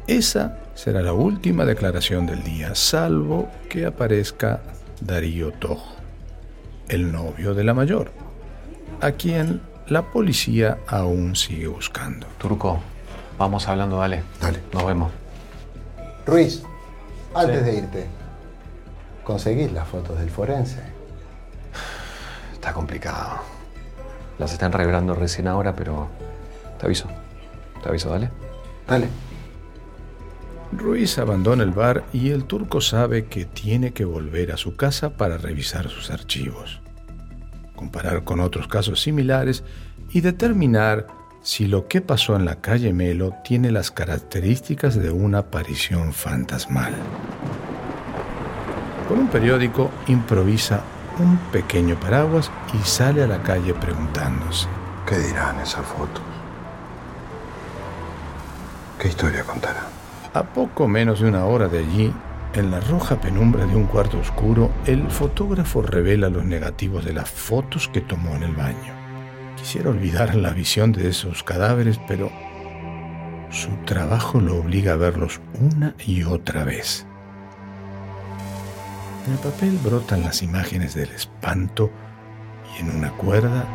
[0.07, 4.61] Esa será la última declaración del día, salvo que aparezca
[5.01, 5.97] Darío Tojo,
[6.89, 8.11] el novio de la mayor,
[9.01, 12.27] a quien la policía aún sigue buscando.
[12.39, 12.81] Turco,
[13.39, 14.23] vamos hablando, dale.
[14.41, 14.61] Dale.
[14.73, 15.13] Nos vemos.
[16.27, 16.63] Ruiz,
[17.35, 17.65] antes Sí.
[17.65, 18.07] de irte,
[19.29, 20.81] ¿conseguís las fotos del forense?
[22.55, 23.41] Está complicado.
[24.39, 26.09] Las están revelando recién ahora, pero
[26.79, 27.09] te aviso.
[27.83, 28.31] Te aviso, dale.
[28.89, 29.09] Dale.
[30.73, 35.11] Ruiz abandona el bar y el turco sabe que tiene que volver a su casa
[35.11, 36.81] para revisar sus archivos,
[37.77, 39.63] comparar con otros casos similares
[40.11, 41.07] y determinar
[41.43, 46.95] si lo que pasó en la calle Melo tiene las características de una aparición fantasmal.
[49.09, 50.83] Con un periódico improvisa
[51.19, 54.69] un pequeño paraguas y sale a la calle preguntándose.
[55.07, 56.23] ¿Qué dirán esas fotos?
[59.01, 59.87] ¿Qué historia contarán?
[60.35, 62.13] A poco menos de una hora de allí,
[62.53, 67.31] en la roja penumbra de un cuarto oscuro, el fotógrafo revela los negativos de las
[67.31, 68.93] fotos que tomó en el baño.
[69.57, 72.31] Quisiera olvidar la visión de esos cadáveres, pero
[73.51, 77.08] su trabajo lo obliga a verlos una y otra vez.
[79.27, 81.91] En el papel brotan las imágenes del espanto
[82.77, 83.67] y en una cuerda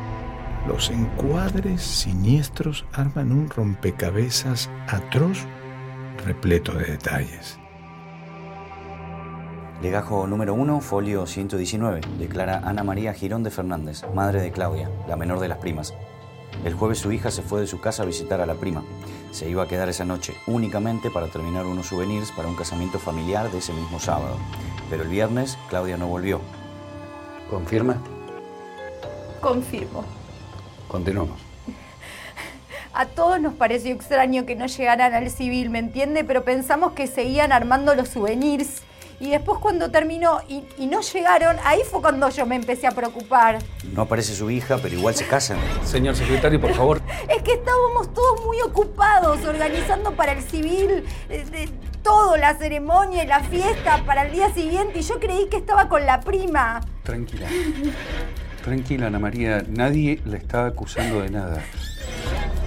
[0.68, 5.40] los encuadres siniestros arman un rompecabezas atroz
[6.26, 7.60] repleto de detalles.
[9.82, 12.00] Legajo número 1, folio 119.
[12.18, 15.94] Declara Ana María Girón de Fernández, madre de Claudia, la menor de las primas.
[16.64, 18.84] El jueves su hija se fue de su casa a visitar a la prima.
[19.34, 23.50] Se iba a quedar esa noche únicamente para terminar unos souvenirs para un casamiento familiar
[23.52, 24.38] de ese mismo sábado.
[24.92, 26.40] Pero el viernes Claudia no volvió.
[27.50, 27.98] ¿Confirma?
[29.42, 30.06] Confirmo.
[30.88, 31.40] Continuamos.
[32.94, 36.24] A todos nos pareció extraño que no llegaran al civil, ¿me entiende?
[36.24, 38.84] Pero pensamos que seguían armando los souvenirs.
[39.24, 42.92] Y después cuando terminó y, y no llegaron, ahí fue cuando yo me empecé a
[42.92, 43.60] preocupar.
[43.94, 45.60] No aparece su hija, pero igual se casan.
[45.86, 47.02] Señor secretario, por favor.
[47.34, 51.70] Es que estábamos todos muy ocupados organizando para el civil eh,
[52.02, 55.00] todo, la ceremonia y la fiesta para el día siguiente.
[55.00, 56.82] Y yo creí que estaba con la prima.
[57.04, 57.48] Tranquila.
[58.62, 59.64] Tranquila, Ana María.
[59.70, 61.64] Nadie la está acusando de nada.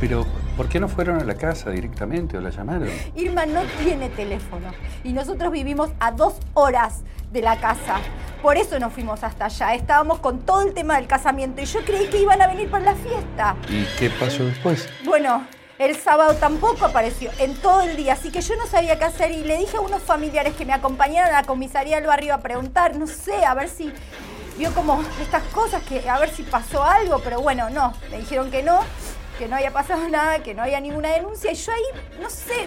[0.00, 0.24] Pero,
[0.56, 2.88] ¿por qué no fueron a la casa directamente o la llamaron?
[3.14, 4.72] Irma no tiene teléfono
[5.04, 7.98] y nosotros vivimos a dos horas de la casa.
[8.42, 9.74] Por eso nos fuimos hasta allá.
[9.74, 12.86] Estábamos con todo el tema del casamiento y yo creí que iban a venir para
[12.86, 13.56] la fiesta.
[13.68, 14.88] ¿Y qué pasó después?
[15.04, 15.46] Bueno,
[15.78, 19.30] el sábado tampoco apareció en todo el día, así que yo no sabía qué hacer
[19.32, 22.38] y le dije a unos familiares que me acompañaron a la comisaría del barrio a
[22.38, 23.92] preguntar, no sé, a ver si
[24.56, 28.50] vio como estas cosas, que a ver si pasó algo, pero bueno, no, me dijeron
[28.50, 28.80] que no,
[29.38, 32.66] que no había pasado nada, que no había ninguna denuncia y yo ahí, no sé,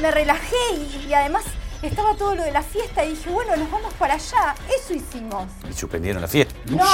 [0.00, 1.44] me relajé y, y además
[1.82, 5.44] estaba todo lo de la fiesta y dije, bueno, nos vamos para allá, eso hicimos.
[5.68, 6.54] Y suspendieron la fiesta.
[6.66, 6.84] No,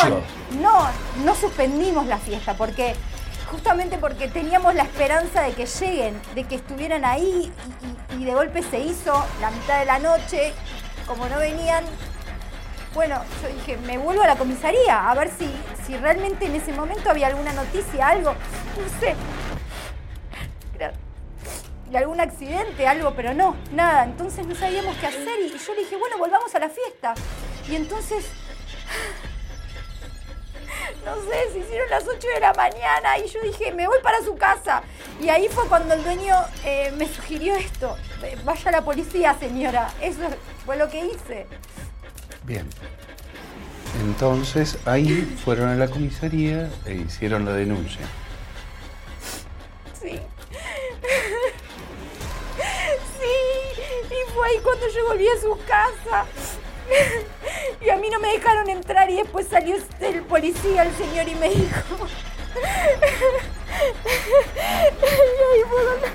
[0.61, 0.89] no,
[1.25, 2.95] no suspendimos la fiesta porque
[3.51, 7.53] justamente porque teníamos la esperanza de que lleguen, de que estuvieran ahí
[8.11, 10.53] y, y- y de golpe se hizo la mitad de la noche,
[11.07, 11.85] como no venían,
[12.95, 15.51] bueno, yo dije, me vuelvo a la comisaría a ver si,
[15.87, 18.35] si realmente en ese momento había alguna noticia, algo,
[18.77, 19.15] no sé,
[21.91, 25.81] de algún accidente, algo, pero no, nada, entonces no sabíamos qué hacer y yo le
[25.81, 27.13] dije, bueno, volvamos a la fiesta.
[27.69, 28.25] Y entonces
[31.05, 34.23] no sé, se hicieron las 8 de la mañana y yo dije, me voy para
[34.23, 34.83] su casa.
[35.21, 37.97] Y ahí fue cuando el dueño eh, me sugirió esto.
[38.23, 39.93] Eh, Vaya a la policía, señora.
[40.01, 40.23] Eso
[40.65, 41.47] fue lo que hice.
[42.45, 42.69] Bien.
[44.01, 48.07] Entonces ahí fueron a la comisaría e hicieron la denuncia.
[50.03, 50.21] Sí.
[53.19, 53.37] Sí,
[54.11, 56.27] y fue ahí cuando yo volví a su casa.
[57.81, 61.35] Y a mí no me dejaron entrar y después salió el policía, el señor, y
[61.37, 62.07] me dijo...
[64.95, 65.05] Y
[65.55, 66.07] ahí fue cuando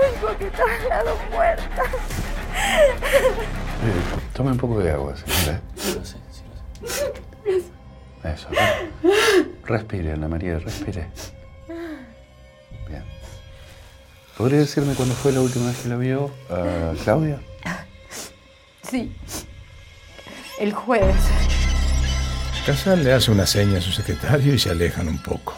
[0.00, 1.88] me dijo que estaba las dos muertas.
[3.84, 4.02] Eh,
[4.34, 5.60] tome un poco de agua, señora.
[8.24, 8.48] Eso.
[9.64, 11.08] Respire, Ana María, respire.
[12.88, 13.04] Bien.
[14.36, 17.40] ¿Podría decirme cuándo fue la última vez que la vio a Claudia?
[18.90, 19.14] Sí.
[20.58, 21.16] El jueves.
[22.66, 25.54] Casal le hace una seña a su secretario y se alejan un poco.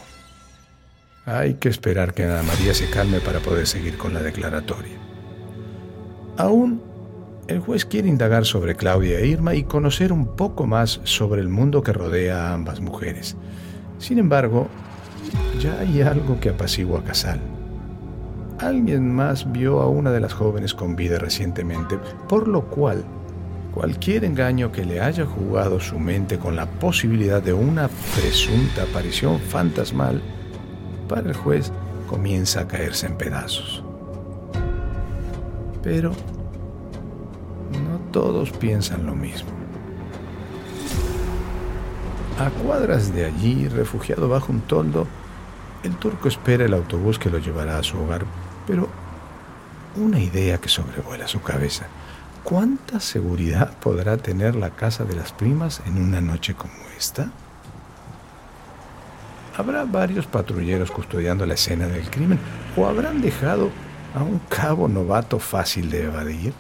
[1.27, 4.99] Hay que esperar que Ana María se calme para poder seguir con la declaratoria.
[6.37, 6.83] Aún,
[7.47, 11.49] el juez quiere indagar sobre Claudia e Irma y conocer un poco más sobre el
[11.49, 13.37] mundo que rodea a ambas mujeres.
[13.99, 14.69] Sin embargo,
[15.59, 17.41] ya hay algo que apacigua a Casal.
[18.59, 23.05] Alguien más vio a una de las jóvenes con vida recientemente, por lo cual
[23.73, 29.41] cualquier engaño que le haya jugado su mente con la posibilidad de una presunta aparición
[29.41, 30.23] fantasmal,
[31.09, 31.73] para el juez
[32.09, 33.83] comienza a caerse en pedazos.
[35.83, 36.13] Pero
[37.73, 39.51] no todos piensan lo mismo.
[42.39, 45.07] A cuadras de allí, refugiado bajo un toldo,
[45.85, 48.25] el turco espera el autobús que lo llevará a su hogar,
[48.67, 48.89] pero
[49.97, 51.87] una idea que sobrevuela su cabeza.
[52.43, 57.29] ¿Cuánta seguridad podrá tener la casa de las primas en una noche como esta?
[59.57, 62.39] ¿Habrá varios patrulleros custodiando la escena del crimen
[62.77, 63.71] o habrán dejado
[64.15, 66.53] a un cabo novato fácil de evadir?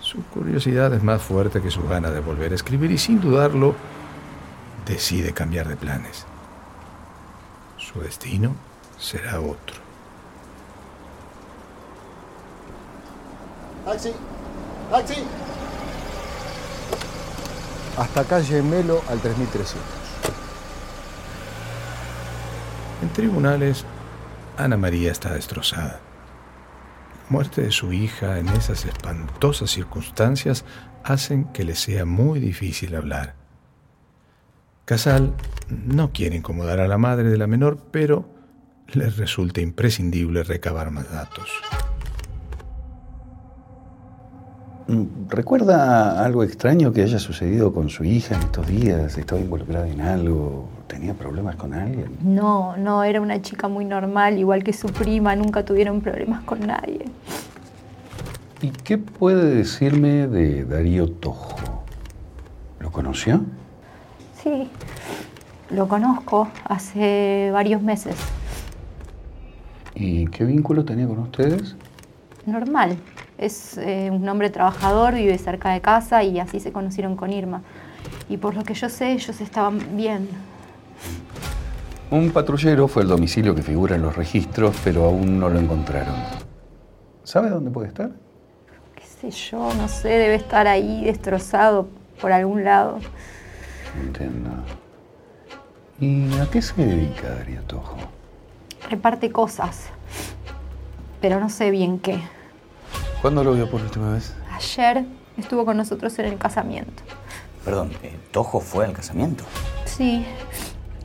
[0.00, 3.74] Su curiosidad es más fuerte que su gana de volver a escribir y sin dudarlo
[4.86, 6.26] decide cambiar de planes.
[7.92, 8.54] Su destino
[8.98, 9.76] será otro.
[13.84, 14.12] Taxi,
[14.90, 15.24] taxi.
[17.98, 19.82] Hasta calle Melo al 3300.
[23.02, 23.84] En tribunales,
[24.56, 26.00] Ana María está destrozada.
[27.24, 30.64] La muerte de su hija en esas espantosas circunstancias
[31.02, 33.39] hacen que le sea muy difícil hablar.
[34.90, 35.34] Casal
[35.86, 38.24] no quiere incomodar a la madre de la menor, pero
[38.88, 41.48] les resulta imprescindible recabar más datos.
[45.28, 49.16] ¿Recuerda algo extraño que haya sucedido con su hija en estos días?
[49.16, 50.68] ¿Estaba involucrada en algo?
[50.88, 52.16] ¿Tenía problemas con alguien?
[52.24, 56.66] No, no, era una chica muy normal, igual que su prima, nunca tuvieron problemas con
[56.66, 57.04] nadie.
[58.60, 61.84] ¿Y qué puede decirme de Darío Tojo?
[62.80, 63.44] ¿Lo conoció?
[64.42, 64.68] Sí,
[65.70, 68.16] lo conozco hace varios meses.
[69.94, 71.76] ¿Y qué vínculo tenía con ustedes?
[72.46, 72.96] Normal.
[73.36, 77.62] Es eh, un hombre trabajador, vive cerca de casa y así se conocieron con Irma.
[78.28, 80.28] Y por lo que yo sé, ellos estaban bien.
[82.10, 86.14] Un patrullero fue al domicilio que figura en los registros, pero aún no lo encontraron.
[87.24, 88.10] ¿Sabe dónde puede estar?
[88.94, 91.88] Qué sé yo, no sé, debe estar ahí destrozado
[92.20, 92.98] por algún lado.
[93.98, 94.50] Entiendo.
[95.98, 97.96] ¿Y a qué se dedica Darío Tojo?
[98.88, 99.86] Reparte cosas,
[101.20, 102.20] pero no sé bien qué.
[103.20, 104.34] ¿Cuándo lo vio por última vez?
[104.52, 105.04] Ayer
[105.36, 107.02] estuvo con nosotros en el casamiento.
[107.64, 109.44] Perdón, eh, ¿Tojo fue al casamiento?
[109.84, 110.24] Sí,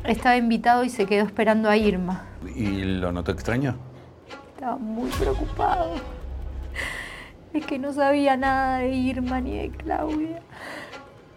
[0.06, 2.24] estaba invitado y se quedó esperando a Irma.
[2.56, 3.76] ¿Y lo notó extraño?
[4.54, 5.96] Estaba muy preocupado.
[7.54, 10.42] Es que no sabía nada de Irma ni de Claudia.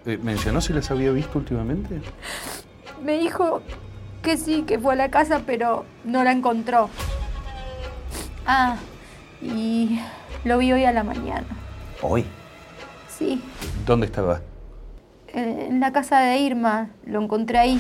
[0.08, 2.00] Eh, ¿Mencionó si las había visto últimamente?
[3.04, 3.60] Me dijo
[4.22, 6.88] que sí, que fue a la casa, pero no la encontró.
[8.46, 8.76] Ah,
[9.42, 10.00] y
[10.44, 11.46] lo vi hoy a la mañana.
[12.00, 12.24] ¿Hoy?
[13.06, 13.42] Sí,
[13.84, 14.40] ¿Dónde estaba?
[15.34, 16.88] en la casa de Irma.
[17.04, 17.78] Lo encontré ahí.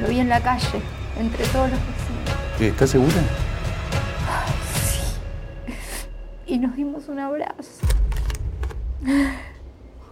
[0.00, 0.80] Lo vi en la calle,
[1.18, 2.60] entre todos los vecinos.
[2.60, 3.16] ¿Está segura?
[6.46, 7.86] Y nos dimos un abrazo.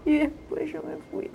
[0.06, 1.30] Y después yo me fui.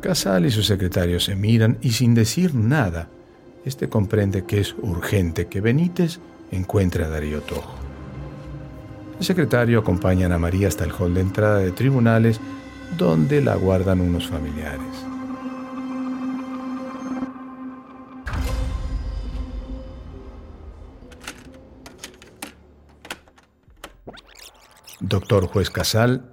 [0.00, 3.10] Casal y su secretario se miran y sin decir nada,
[3.64, 6.20] este comprende que es urgente que Benítez
[6.52, 7.74] encuentre a Darío Tojo.
[9.18, 12.40] El secretario acompaña a María hasta el hall de entrada de tribunales,
[12.96, 15.07] donde la guardan unos familiares.
[25.00, 26.28] Doctor Juez Casal,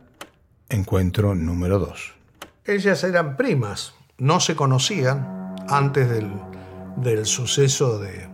[0.69, 2.13] encuentro número 2.
[2.65, 6.31] Ellas eran primas, no se conocían antes del,
[6.97, 8.27] del suceso de,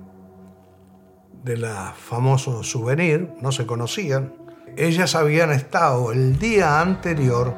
[1.43, 4.33] de la famoso souvenir, no se conocían.
[4.77, 7.53] Ellas habían estado el día anterior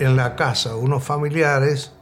[0.00, 1.92] en la casa unos familiares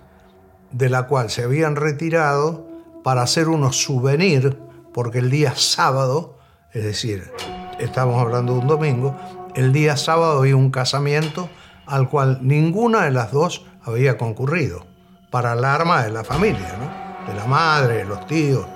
[0.70, 2.66] de la cual se habían retirado
[3.04, 4.56] para hacer unos souvenirs,
[4.94, 6.38] porque el día sábado,
[6.72, 7.30] es decir,
[7.78, 9.14] estamos hablando de un domingo,
[9.54, 11.48] el día sábado había un casamiento
[11.86, 14.86] al cual ninguna de las dos había concurrido,
[15.30, 17.30] para alarma de la familia, ¿no?
[17.32, 18.66] de la madre, de los tíos,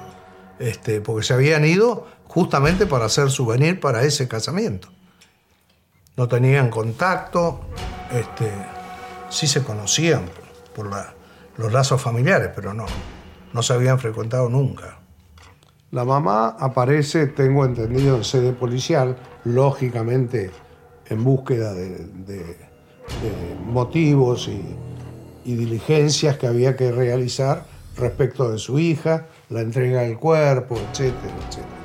[0.58, 4.88] este, porque se habían ido justamente para hacer souvenir para ese casamiento.
[6.16, 7.60] No tenían contacto,
[8.10, 8.50] este,
[9.28, 10.22] sí se conocían
[10.74, 10.90] por
[11.56, 12.86] los lazos familiares, pero no,
[13.52, 14.98] no se habían frecuentado nunca.
[15.90, 20.50] La mamá aparece, tengo entendido, en sede policial, lógicamente
[21.08, 22.56] en búsqueda de,
[23.64, 24.62] motivos y,
[25.44, 27.64] y diligencias que había que realizar
[27.96, 31.76] respecto de su hija, la entrega del cuerpo, etcétera, etcétera.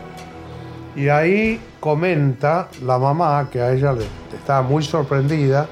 [0.95, 4.05] Y ahí comenta la mamá que a ella le
[4.35, 5.67] estaba muy sorprendida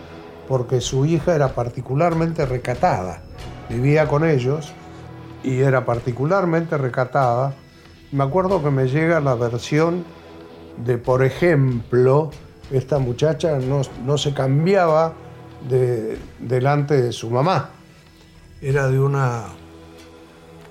[0.48, 3.22] porque su hija era particularmente recatada.
[3.70, 4.74] Vivía con ellos
[5.44, 7.54] y era particularmente recatada.
[8.12, 10.06] Me acuerdo que me llega la versión
[10.84, 12.32] de, por ejemplo,
[12.72, 15.14] esta muchacha no, no se cambiaba
[15.68, 17.70] de- delante de su mamá.
[18.62, 19.46] Era de una,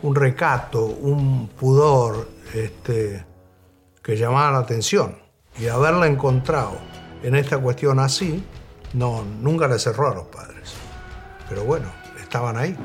[0.02, 3.24] un recato, un pudor este,
[4.02, 5.16] que llamaba la atención.
[5.58, 6.72] Y haberla encontrado
[7.22, 8.44] en esta cuestión así,
[8.94, 10.74] no, nunca le cerró a los padres.
[11.48, 11.86] Pero bueno,
[12.20, 12.76] estaban ahí.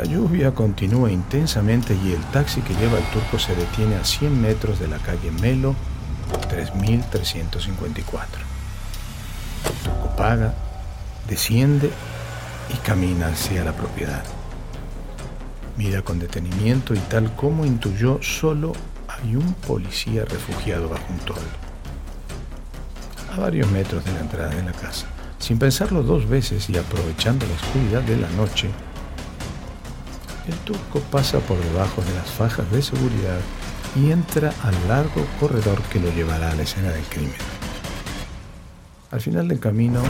[0.00, 4.40] La lluvia continúa intensamente y el taxi que lleva al turco se detiene a 100
[4.40, 5.74] metros de la calle Melo,
[6.48, 8.42] 3354.
[9.66, 10.54] El turco paga,
[11.28, 11.90] desciende
[12.72, 14.24] y camina hacia la propiedad.
[15.76, 18.72] Mira con detenimiento y tal como intuyó, solo
[19.06, 21.42] hay un policía refugiado bajo un toldo.
[23.36, 27.44] A varios metros de la entrada de la casa, sin pensarlo dos veces y aprovechando
[27.46, 28.70] la oscuridad de la noche,
[30.50, 33.40] el turco pasa por debajo de las fajas de seguridad
[33.96, 37.34] y entra al largo corredor que lo llevará a la escena del crimen.
[39.10, 40.02] Al final del camino,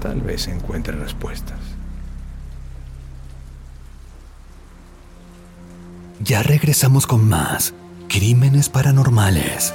[0.00, 1.58] tal vez encuentre respuestas.
[6.20, 7.74] Ya regresamos con más
[8.08, 9.74] Crímenes Paranormales.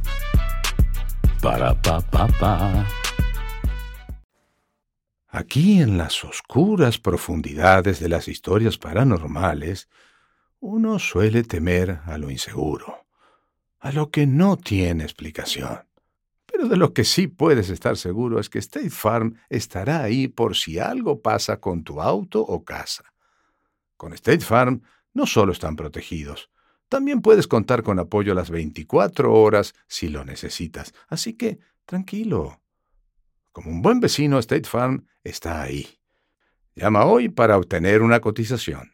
[1.41, 2.85] Para pa pa pa.
[5.29, 9.89] Aquí en las oscuras profundidades de las historias paranormales,
[10.59, 13.07] uno suele temer a lo inseguro,
[13.79, 15.79] a lo que no tiene explicación.
[16.45, 20.55] Pero de lo que sí puedes estar seguro es que State Farm estará ahí por
[20.55, 23.05] si algo pasa con tu auto o casa.
[23.97, 24.83] Con State Farm
[25.15, 26.50] no solo están protegidos,
[26.91, 30.93] también puedes contar con apoyo a las 24 horas si lo necesitas.
[31.07, 32.59] Así que, tranquilo.
[33.53, 35.87] Como un buen vecino, State Farm está ahí.
[36.75, 38.91] Llama hoy para obtener una cotización.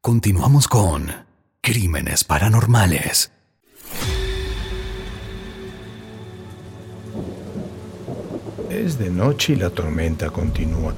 [0.00, 1.12] Continuamos con
[1.60, 3.32] Crímenes Paranormales.
[8.68, 10.92] Es de noche y la tormenta continúa.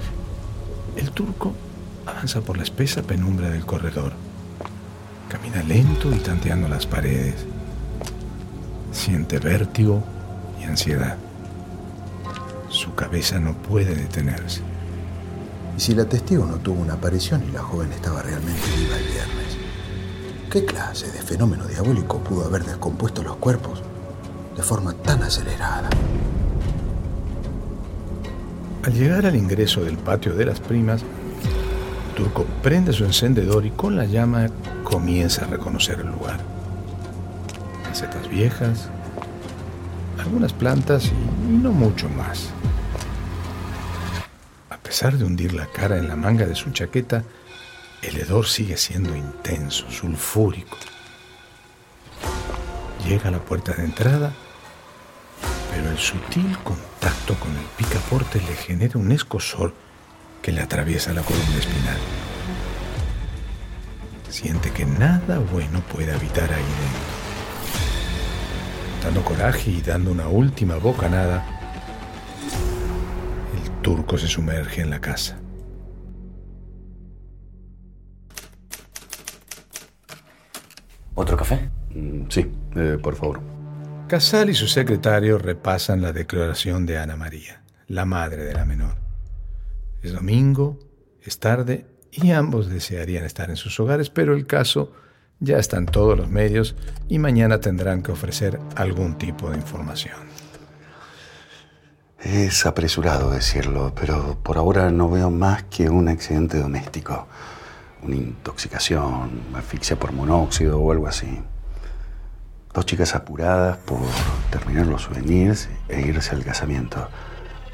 [0.97, 1.55] El turco
[2.07, 4.32] avanza por la espesa penumbra del corredor.
[5.33, 7.47] Camina lento y tanteando las paredes.
[8.93, 10.05] Siente vértigo
[10.61, 11.17] y ansiedad.
[12.69, 14.61] Su cabeza no puede detenerse.
[15.75, 19.05] ¿Y si la testigo no tuvo una aparición y la joven estaba realmente viva el
[19.05, 19.57] viernes?
[20.51, 23.83] ¿Qué clase de fenómeno diabólico pudo haber descompuesto los cuerpos
[24.55, 25.89] de forma tan acelerada?
[28.83, 31.03] Al llegar al ingreso del patio de las primas,
[32.15, 34.49] Turco prende su encendedor y con la llama
[34.85, 36.41] comienza a reconocer el lugar.
[37.89, 38.89] Macetas viejas,
[40.19, 42.51] algunas plantas y no mucho más.
[44.71, 47.25] A pesar de hundir la cara en la manga de su chaqueta,
[48.03, 50.77] el hedor sigue siendo intenso, sulfúrico.
[53.07, 54.33] Llega a la puerta de entrada,
[55.73, 59.73] pero el sutil contacto con el picaporte le genera un escosor
[60.43, 61.99] que le atraviesa la columna espinal.
[64.29, 67.23] Siente que nada bueno puede habitar ahí dentro.
[69.05, 71.45] Dando coraje y dando una última bocanada,
[73.55, 75.39] el turco se sumerge en la casa.
[81.15, 81.71] ¿Otro café?
[81.91, 83.41] Mm, sí, eh, por favor.
[84.09, 89.02] Casal y su secretario repasan la declaración de Ana María, la madre de la menor.
[90.03, 90.79] Es domingo,
[91.23, 94.93] es tarde y ambos desearían estar en sus hogares, pero el caso
[95.39, 96.75] ya está en todos los medios
[97.09, 100.33] y mañana tendrán que ofrecer algún tipo de información.
[102.21, 107.27] Es apresurado decirlo, pero por ahora no veo más que un accidente doméstico.
[108.03, 111.41] Una intoxicación, asfixia por monóxido o algo así.
[112.73, 114.01] Dos chicas apuradas por
[114.51, 117.09] terminar los souvenirs e irse al casamiento.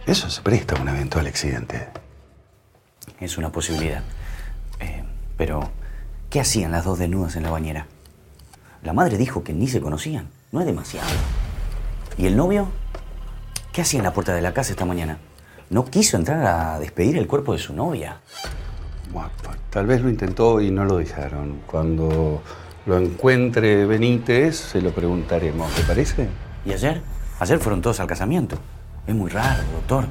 [0.07, 1.89] Eso se presta a un eventual accidente.
[3.21, 4.03] Es una posibilidad.
[4.81, 5.03] Eh,
[5.37, 5.71] pero,
[6.31, 7.87] ¿qué hacían las dos desnudas en la bañera?
[8.83, 10.29] La madre dijo que ni se conocían.
[10.53, 11.09] No es demasiado.
[12.17, 12.69] ¿Y el novio?
[13.73, 15.19] ¿Qué hacía en la puerta de la casa esta mañana?
[15.71, 18.21] No quiso entrar a despedir el cuerpo de su novia.
[19.13, 19.31] Bueno,
[19.71, 21.61] tal vez lo intentó y no lo dejaron.
[21.67, 22.43] Cuando
[22.87, 25.73] lo encuentre Benítez, se lo preguntaremos.
[25.75, 26.29] ¿Te parece?
[26.65, 27.03] ¿Y ayer?
[27.41, 28.57] Ayer fueron todos al casamiento.
[29.07, 30.07] Es muy raro, doctor.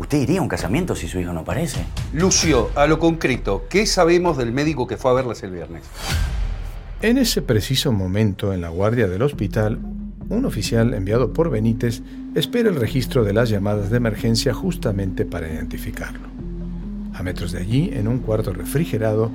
[0.00, 1.84] ¿Usted iría a un casamiento si su hijo no aparece?
[2.14, 5.82] Lucio, a lo concreto, ¿qué sabemos del médico que fue a verlas el viernes?
[7.02, 9.78] En ese preciso momento, en la guardia del hospital,
[10.30, 12.00] un oficial enviado por Benítez
[12.34, 16.28] espera el registro de las llamadas de emergencia justamente para identificarlo.
[17.12, 19.30] A metros de allí, en un cuarto refrigerado,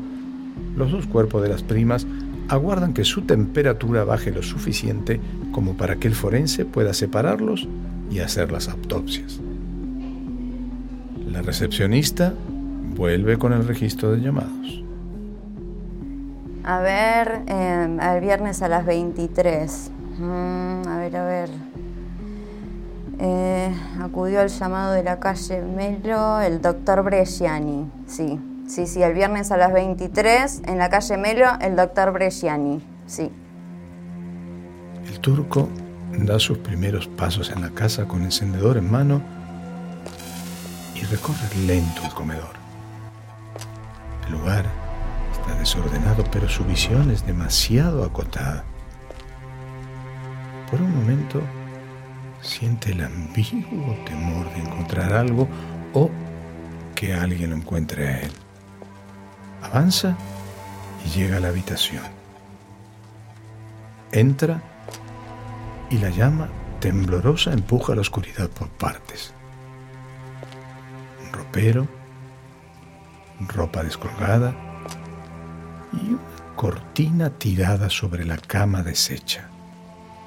[0.76, 2.07] los dos cuerpos de las primas
[2.49, 7.68] aguardan que su temperatura baje lo suficiente como para que el forense pueda separarlos
[8.09, 9.39] y hacer las autopsias.
[11.36, 12.33] La recepcionista
[12.95, 14.81] vuelve con el registro de llamados.
[16.63, 19.91] A ver, eh, el viernes a las 23.
[20.17, 21.49] Mm, a ver, a ver.
[23.19, 27.91] Eh, acudió al llamado de la calle Melo el doctor Bresciani.
[28.07, 32.81] Sí, sí, sí, el viernes a las 23 en la calle Melo el doctor Bresciani.
[33.07, 33.29] Sí.
[35.05, 35.67] El turco
[36.17, 39.34] da sus primeros pasos en la casa con encendedor en mano
[40.95, 42.55] y recorre lento el comedor.
[44.25, 44.65] El lugar
[45.31, 48.63] está desordenado, pero su visión es demasiado acotada.
[50.71, 51.41] Por un momento
[52.41, 55.47] siente el ambiguo temor de encontrar algo
[55.93, 56.09] o
[56.95, 58.31] que alguien lo encuentre a él.
[59.61, 60.15] Avanza
[61.05, 62.03] y llega a la habitación.
[64.11, 64.61] Entra
[65.89, 69.34] y la llama temblorosa empuja la oscuridad por partes.
[71.36, 71.88] Ropero,
[73.47, 74.55] ropa descolgada
[75.93, 79.49] y una cortina tirada sobre la cama deshecha.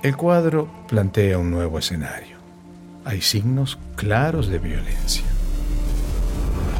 [0.03, 2.37] El cuadro plantea un nuevo escenario.
[3.05, 5.25] Hay signos claros de violencia.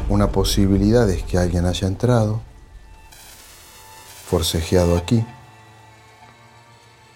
[0.07, 2.41] Una posibilidad es que alguien haya entrado,
[4.27, 5.25] forcejeado aquí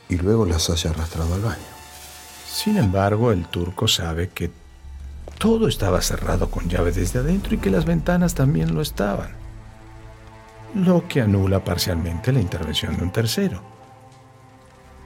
[0.09, 1.74] y luego las haya arrastrado al baño.
[2.47, 4.51] Sin embargo, el turco sabe que
[5.38, 9.29] todo estaba cerrado con llave desde adentro y que las ventanas también lo estaban,
[10.73, 13.61] lo que anula parcialmente la intervención de un tercero.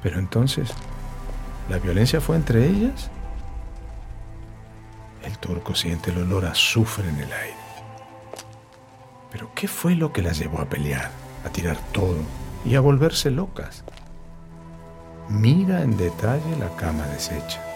[0.01, 0.69] Pero entonces,
[1.69, 3.09] ¿la violencia fue entre ellas?
[5.23, 7.57] El turco siente el olor a azufre en el aire.
[9.31, 11.11] Pero ¿qué fue lo que las llevó a pelear,
[11.45, 12.17] a tirar todo
[12.63, 13.83] y a volverse locas?
[15.29, 17.66] Mira en detalle la cama deshecha.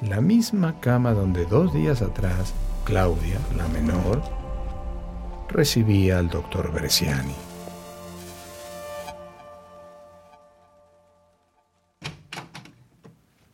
[0.00, 4.22] La misma cama donde dos días atrás Claudia, la menor,
[5.48, 7.34] recibía al doctor Bresciani.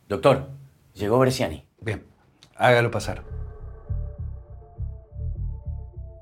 [0.07, 0.51] Doctor,
[0.93, 1.65] llegó Bresciani.
[1.81, 2.05] Bien,
[2.55, 3.23] hágalo pasar.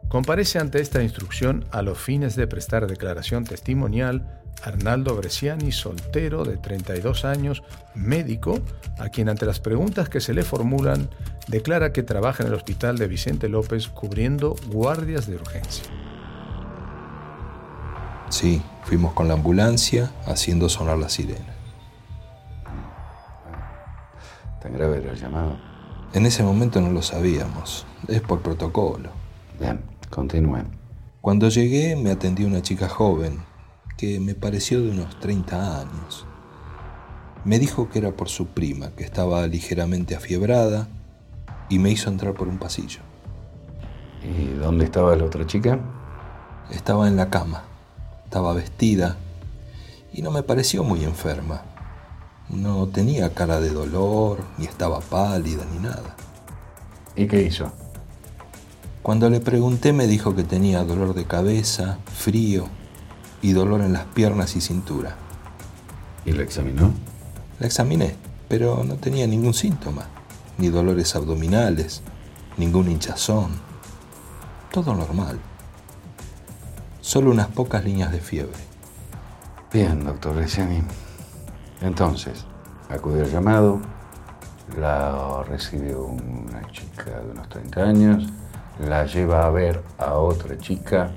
[0.08, 6.58] Comparece ante esta instrucción a los fines de prestar declaración testimonial Arnaldo Bresciani, soltero de
[6.58, 7.64] 32 años,
[7.96, 8.60] médico,
[8.98, 11.10] a quien ante las preguntas que se le formulan
[11.48, 15.84] declara que trabaja en el hospital de Vicente López cubriendo guardias de urgencia.
[18.30, 21.54] Sí, fuimos con la ambulancia haciendo sonar la sirena.
[24.62, 25.58] ¿Tan grave era el llamado?
[26.14, 29.10] En ese momento no lo sabíamos, es por protocolo.
[29.60, 30.68] Bien, continúen.
[31.22, 33.44] Cuando llegué me atendió una chica joven,
[34.04, 36.26] que me pareció de unos 30 años.
[37.46, 40.90] Me dijo que era por su prima, que estaba ligeramente afiebrada,
[41.70, 43.00] y me hizo entrar por un pasillo.
[44.22, 45.80] ¿Y dónde estaba la otra chica?
[46.70, 47.64] Estaba en la cama,
[48.26, 49.16] estaba vestida,
[50.12, 51.62] y no me pareció muy enferma.
[52.50, 56.18] No tenía cara de dolor, ni estaba pálida, ni nada.
[57.16, 57.72] ¿Y qué hizo?
[59.02, 62.68] Cuando le pregunté me dijo que tenía dolor de cabeza, frío
[63.44, 65.16] y dolor en las piernas y cintura.
[66.26, 66.92] ¿Y la examinó?
[67.60, 68.16] La examiné,
[68.48, 70.06] pero no tenía ningún síntoma,
[70.58, 72.02] ni dolores abdominales,
[72.58, 73.52] ningún hinchazón.
[74.72, 75.40] Todo normal.
[77.02, 78.58] Solo unas pocas líneas de fiebre.
[79.74, 80.82] Bien, doctor Bresciani.
[81.82, 82.46] Entonces,
[82.90, 83.82] acude al llamado,
[84.78, 88.30] la recibe una chica de unos 30 años,
[88.80, 91.12] la lleva a ver a otra chica.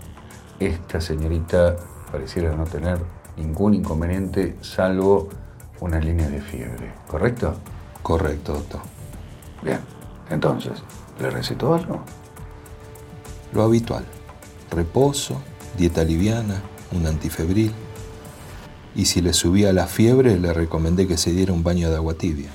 [0.59, 1.77] Esta señorita
[2.17, 2.99] pareciera no tener
[3.37, 5.29] ningún inconveniente salvo
[5.81, 7.55] una línea de fiebre, ¿correcto?
[8.03, 8.81] Correcto, doctor.
[9.63, 9.81] Bien,
[10.31, 10.83] entonces,
[11.21, 12.01] ¿le recetó algo?
[13.53, 14.03] Lo habitual.
[14.71, 15.43] Reposo,
[15.77, 17.75] dieta liviana, un antifebril.
[18.95, 22.15] Y si le subía la fiebre, le recomendé que se diera un baño de agua
[22.15, 22.49] tibia.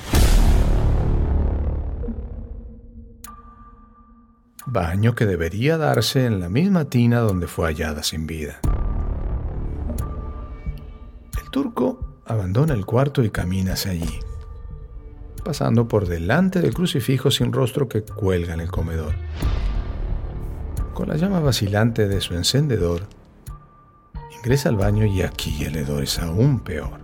[4.66, 8.60] Baño que debería darse en la misma tina donde fue hallada sin vida.
[11.52, 14.20] Turco abandona el cuarto y camina hacia allí,
[15.44, 19.16] pasando por delante del crucifijo sin rostro que cuelga en el comedor.
[20.94, 23.02] Con la llama vacilante de su encendedor,
[24.38, 27.02] ingresa al baño y aquí el hedor es aún peor.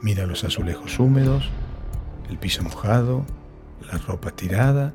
[0.00, 1.50] Mira los azulejos húmedos,
[2.30, 3.26] el piso mojado,
[3.92, 4.94] la ropa tirada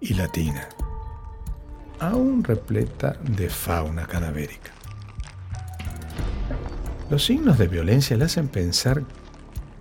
[0.00, 0.68] y la tina,
[1.98, 4.79] aún repleta de fauna cadavérica.
[7.10, 9.02] Los signos de violencia le hacen pensar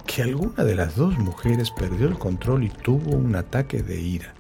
[0.07, 4.34] que alguna de las dos mujeres perdió el control y tuvo un ataque de ira,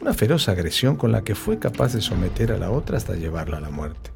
[0.00, 3.58] una feroz agresión con la que fue capaz de someter a la otra hasta llevarla
[3.58, 4.10] a la muerte.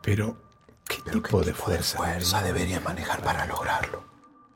[0.00, 0.36] Pero,
[0.86, 1.98] ¿qué tipo de fuerza?
[1.98, 4.04] fuerza debería manejar para lograrlo?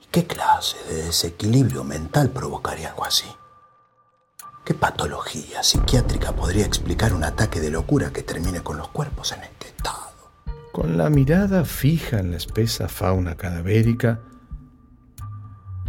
[0.00, 3.26] ¿Y qué clase de desequilibrio mental provocaría algo así?
[4.64, 9.42] ¿Qué patología psiquiátrica podría explicar un ataque de locura que termine con los cuerpos en
[9.42, 10.09] este estado?
[10.72, 14.20] Con la mirada fija en la espesa fauna cadavérica,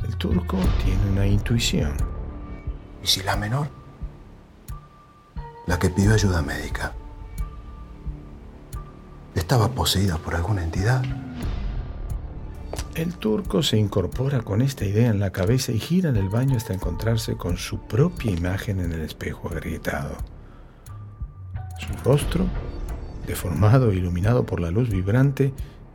[0.04, 1.96] el turco tiene una intuición.
[3.04, 3.68] ¿Y si la menor?
[5.68, 6.94] La que pidió ayuda médica.
[9.36, 11.04] ¿Estaba poseída por alguna entidad?
[12.96, 16.58] El turco se incorpora con esta idea en la cabeza y gira en el baño
[16.58, 20.18] hasta encontrarse con su propia imagen en el espejo agrietado.
[21.80, 22.48] Su rostro,
[23.26, 25.54] deformado e iluminado por la luz vibrante,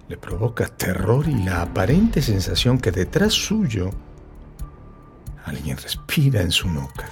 [0.09, 3.91] le provoca terror y la aparente sensación que detrás suyo
[5.45, 7.07] alguien respira en su nuca.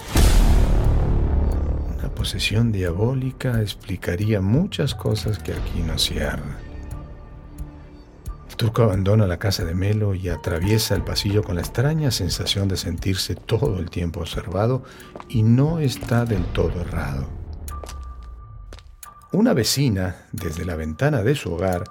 [1.97, 6.57] Una posesión diabólica explicaría muchas cosas que aquí no cierran.
[8.49, 12.69] El turco abandona la casa de Melo y atraviesa el pasillo con la extraña sensación
[12.69, 14.85] de sentirse todo el tiempo observado
[15.29, 17.44] y no está del todo errado.
[19.35, 21.83] Una vecina, desde la ventana de su hogar,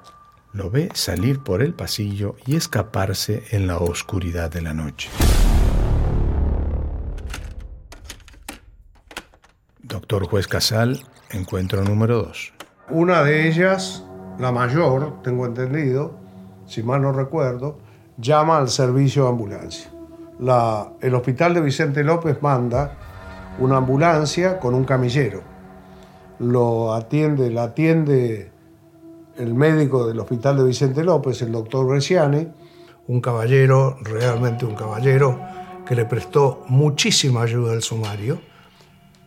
[0.53, 5.09] lo ve salir por el pasillo y escaparse en la oscuridad de la noche.
[9.81, 12.53] Doctor Juez Casal, encuentro número 2.
[12.91, 14.05] Una de ellas,
[14.39, 16.17] la mayor, tengo entendido,
[16.65, 17.77] si mal no recuerdo,
[18.17, 19.91] llama al servicio de ambulancia.
[20.39, 22.97] La- el hospital de Vicente López manda
[23.59, 25.51] una ambulancia con un camillero.
[26.43, 28.51] Lo atiende, la atiende
[29.37, 32.47] el médico del hospital de Vicente López, el doctor Bresciani,
[33.07, 35.39] un caballero, realmente un caballero,
[35.85, 38.39] que le prestó muchísima ayuda al sumario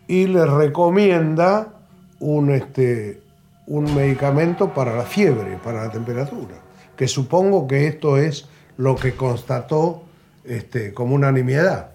[0.07, 1.75] y le recomienda
[2.21, 3.21] un, este,
[3.67, 6.57] un medicamento para la fiebre, para la temperatura,
[6.97, 8.47] que supongo que esto es
[8.77, 10.03] lo que constató
[10.45, 11.91] este, como una nimiedad.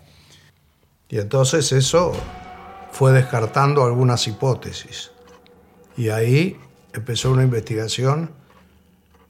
[1.09, 2.11] Y entonces eso
[2.91, 5.10] fue descartando algunas hipótesis.
[5.97, 6.59] Y ahí
[6.93, 8.31] empezó una investigación,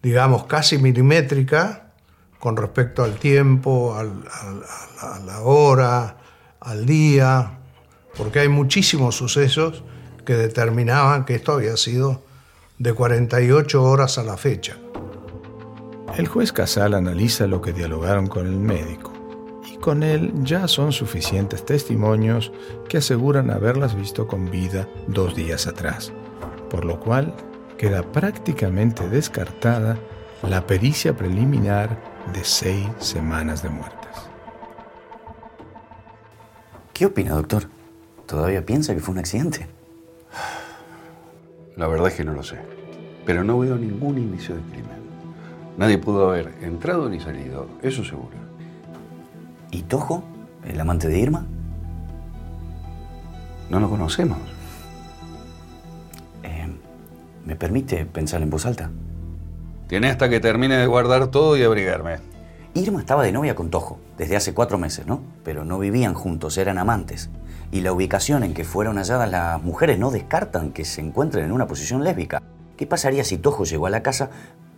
[0.01, 1.91] digamos, casi milimétrica
[2.39, 6.17] con respecto al tiempo, a la hora,
[6.59, 7.59] al día,
[8.17, 9.83] porque hay muchísimos sucesos
[10.25, 12.23] que determinaban que esto había sido
[12.77, 14.77] de 48 horas a la fecha.
[16.17, 19.13] El juez Casal analiza lo que dialogaron con el médico
[19.71, 22.51] y con él ya son suficientes testimonios
[22.89, 26.11] que aseguran haberlas visto con vida dos días atrás,
[26.71, 27.33] por lo cual
[27.77, 29.97] queda prácticamente descartada
[30.41, 31.97] la pericia preliminar
[32.33, 33.99] de seis semanas de muertes.
[36.93, 37.63] ¿Qué opina, doctor?
[38.25, 39.67] ¿Todavía piensa que fue un accidente?
[41.75, 42.57] La verdad es que no lo sé.
[43.25, 45.01] Pero no veo ningún indicio de crimen.
[45.77, 48.37] Nadie pudo haber entrado ni salido, eso seguro.
[49.71, 50.23] ¿Y Tojo?
[50.65, 51.45] ¿El amante de Irma?
[53.69, 54.60] No lo conocemos.
[57.45, 58.91] ¿Me permite pensar en voz alta?
[59.87, 62.19] Tiene hasta que termine de guardar todo y abrigarme.
[62.73, 65.21] Irma estaba de novia con Tojo desde hace cuatro meses, ¿no?
[65.43, 67.29] Pero no vivían juntos, eran amantes.
[67.71, 71.51] Y la ubicación en que fueron halladas las mujeres no descartan que se encuentren en
[71.51, 72.41] una posición lésbica.
[72.77, 74.29] ¿Qué pasaría si Tojo llegó a la casa,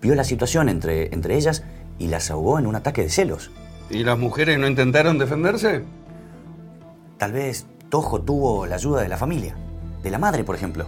[0.01, 1.64] vio la situación entre, entre ellas
[1.99, 3.51] y las ahogó en un ataque de celos?
[3.89, 5.84] ¿Y las mujeres no intentaron defenderse?
[7.20, 9.55] Tal vez Tojo tuvo la ayuda de la familia,
[10.01, 10.88] de la madre, por ejemplo.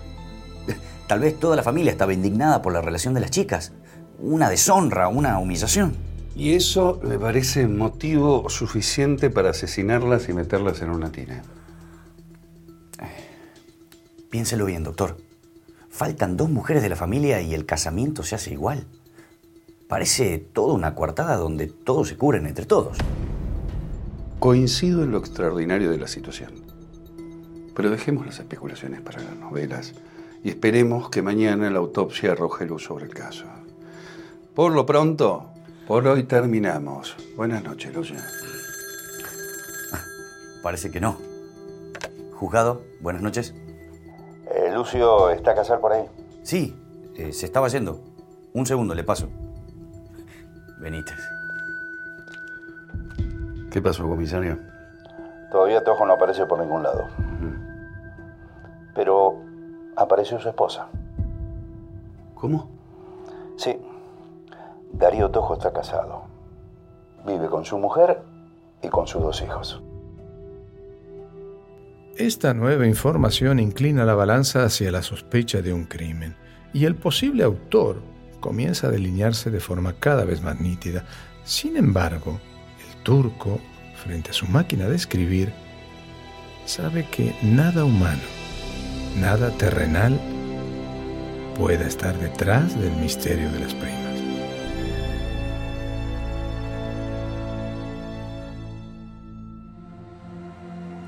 [1.08, 3.74] Tal vez toda la familia estaba indignada por la relación de las chicas.
[4.18, 5.96] Una deshonra, una humillación.
[6.36, 11.44] Y eso le parece motivo suficiente para asesinarlas y meterlas en una tina.
[14.30, 15.18] Piénselo bien, doctor.
[15.90, 18.86] Faltan dos mujeres de la familia y el casamiento se hace igual.
[19.88, 22.98] Parece toda una coartada donde todos se cubren entre todos.
[24.40, 26.52] Coincido en lo extraordinario de la situación.
[27.76, 29.94] Pero dejemos las especulaciones para las novelas
[30.46, 33.46] y esperemos que mañana la autopsia arroje luz sobre el caso.
[34.54, 35.48] Por lo pronto,
[35.88, 37.16] por hoy terminamos.
[37.36, 38.24] Buenas noches, Lucia.
[40.62, 41.18] Parece que no.
[42.36, 43.56] Juzgado, buenas noches.
[44.52, 46.06] Eh, Lucio, ¿está Casal por ahí?
[46.44, 46.80] Sí,
[47.16, 48.00] eh, se estaba yendo.
[48.54, 49.28] Un segundo, le paso.
[50.78, 51.18] Benítez.
[53.72, 54.60] ¿Qué pasó, comisario?
[55.52, 57.08] Todavía Tojo no aparece por ningún lado.
[58.94, 59.45] Pero
[59.96, 60.88] apareció su esposa.
[62.34, 62.70] ¿Cómo?
[63.58, 63.78] Sí.
[64.92, 66.24] Darío Tojo está casado.
[67.26, 68.22] Vive con su mujer
[68.82, 69.82] y con sus dos hijos.
[72.18, 76.36] Esta nueva información inclina la balanza hacia la sospecha de un crimen
[76.72, 78.02] y el posible autor
[78.40, 81.04] comienza a delinearse de forma cada vez más nítida.
[81.44, 82.40] Sin embargo,
[82.88, 83.60] el turco,
[83.96, 85.52] frente a su máquina de escribir,
[86.66, 88.22] sabe que nada humano,
[89.16, 90.20] nada terrenal
[91.58, 94.06] pueda estar detrás del misterio de las primas.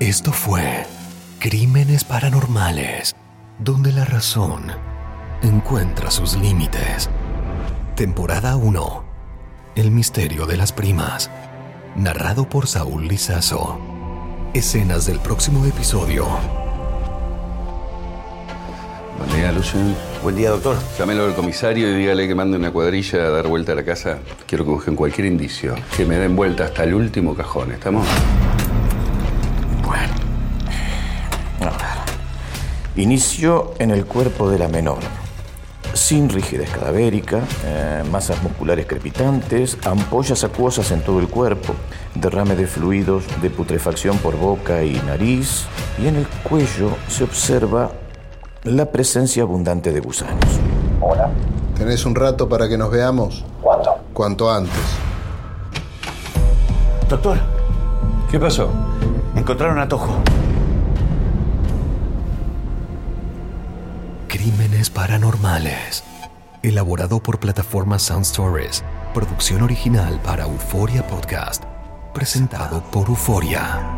[0.00, 0.86] Esto fue
[1.38, 3.14] Crímenes Paranormales,
[3.58, 4.72] donde la razón
[5.42, 7.10] encuentra sus límites.
[7.94, 9.04] Temporada 1.
[9.74, 11.30] El misterio de las primas.
[11.96, 13.78] Narrado por Saúl Lizazo.
[14.54, 16.26] Escenas del próximo episodio.
[19.18, 19.80] Buen día, Lucio.
[20.22, 20.76] Buen día, doctor.
[20.98, 24.18] Llámelo al comisario y dígale que mande una cuadrilla a dar vuelta a la casa.
[24.46, 25.74] Quiero que busquen cualquier indicio.
[25.96, 27.72] Que me den vuelta hasta el último cajón.
[27.72, 28.06] ¿Estamos?
[32.98, 34.98] Inicio en el cuerpo de la menor.
[35.94, 41.74] Sin rigidez cadavérica, eh, masas musculares crepitantes, ampollas acuosas en todo el cuerpo,
[42.16, 45.66] derrame de fluidos de putrefacción por boca y nariz,
[46.02, 47.92] y en el cuello se observa
[48.64, 50.44] la presencia abundante de gusanos.
[51.00, 51.30] Hola.
[51.76, 53.44] ¿Tenés un rato para que nos veamos?
[53.62, 53.96] ¿Cuánto?
[54.12, 54.72] Cuanto antes.
[57.08, 57.38] Doctor,
[58.30, 58.68] ¿Qué pasó?
[59.34, 60.12] encontraron a Tojo.
[64.26, 66.04] Crímenes Paranormales.
[66.62, 68.84] Elaborado por plataforma Sound Stories.
[69.14, 71.64] Producción original para Euforia Podcast.
[72.12, 73.97] Presentado por Euforia.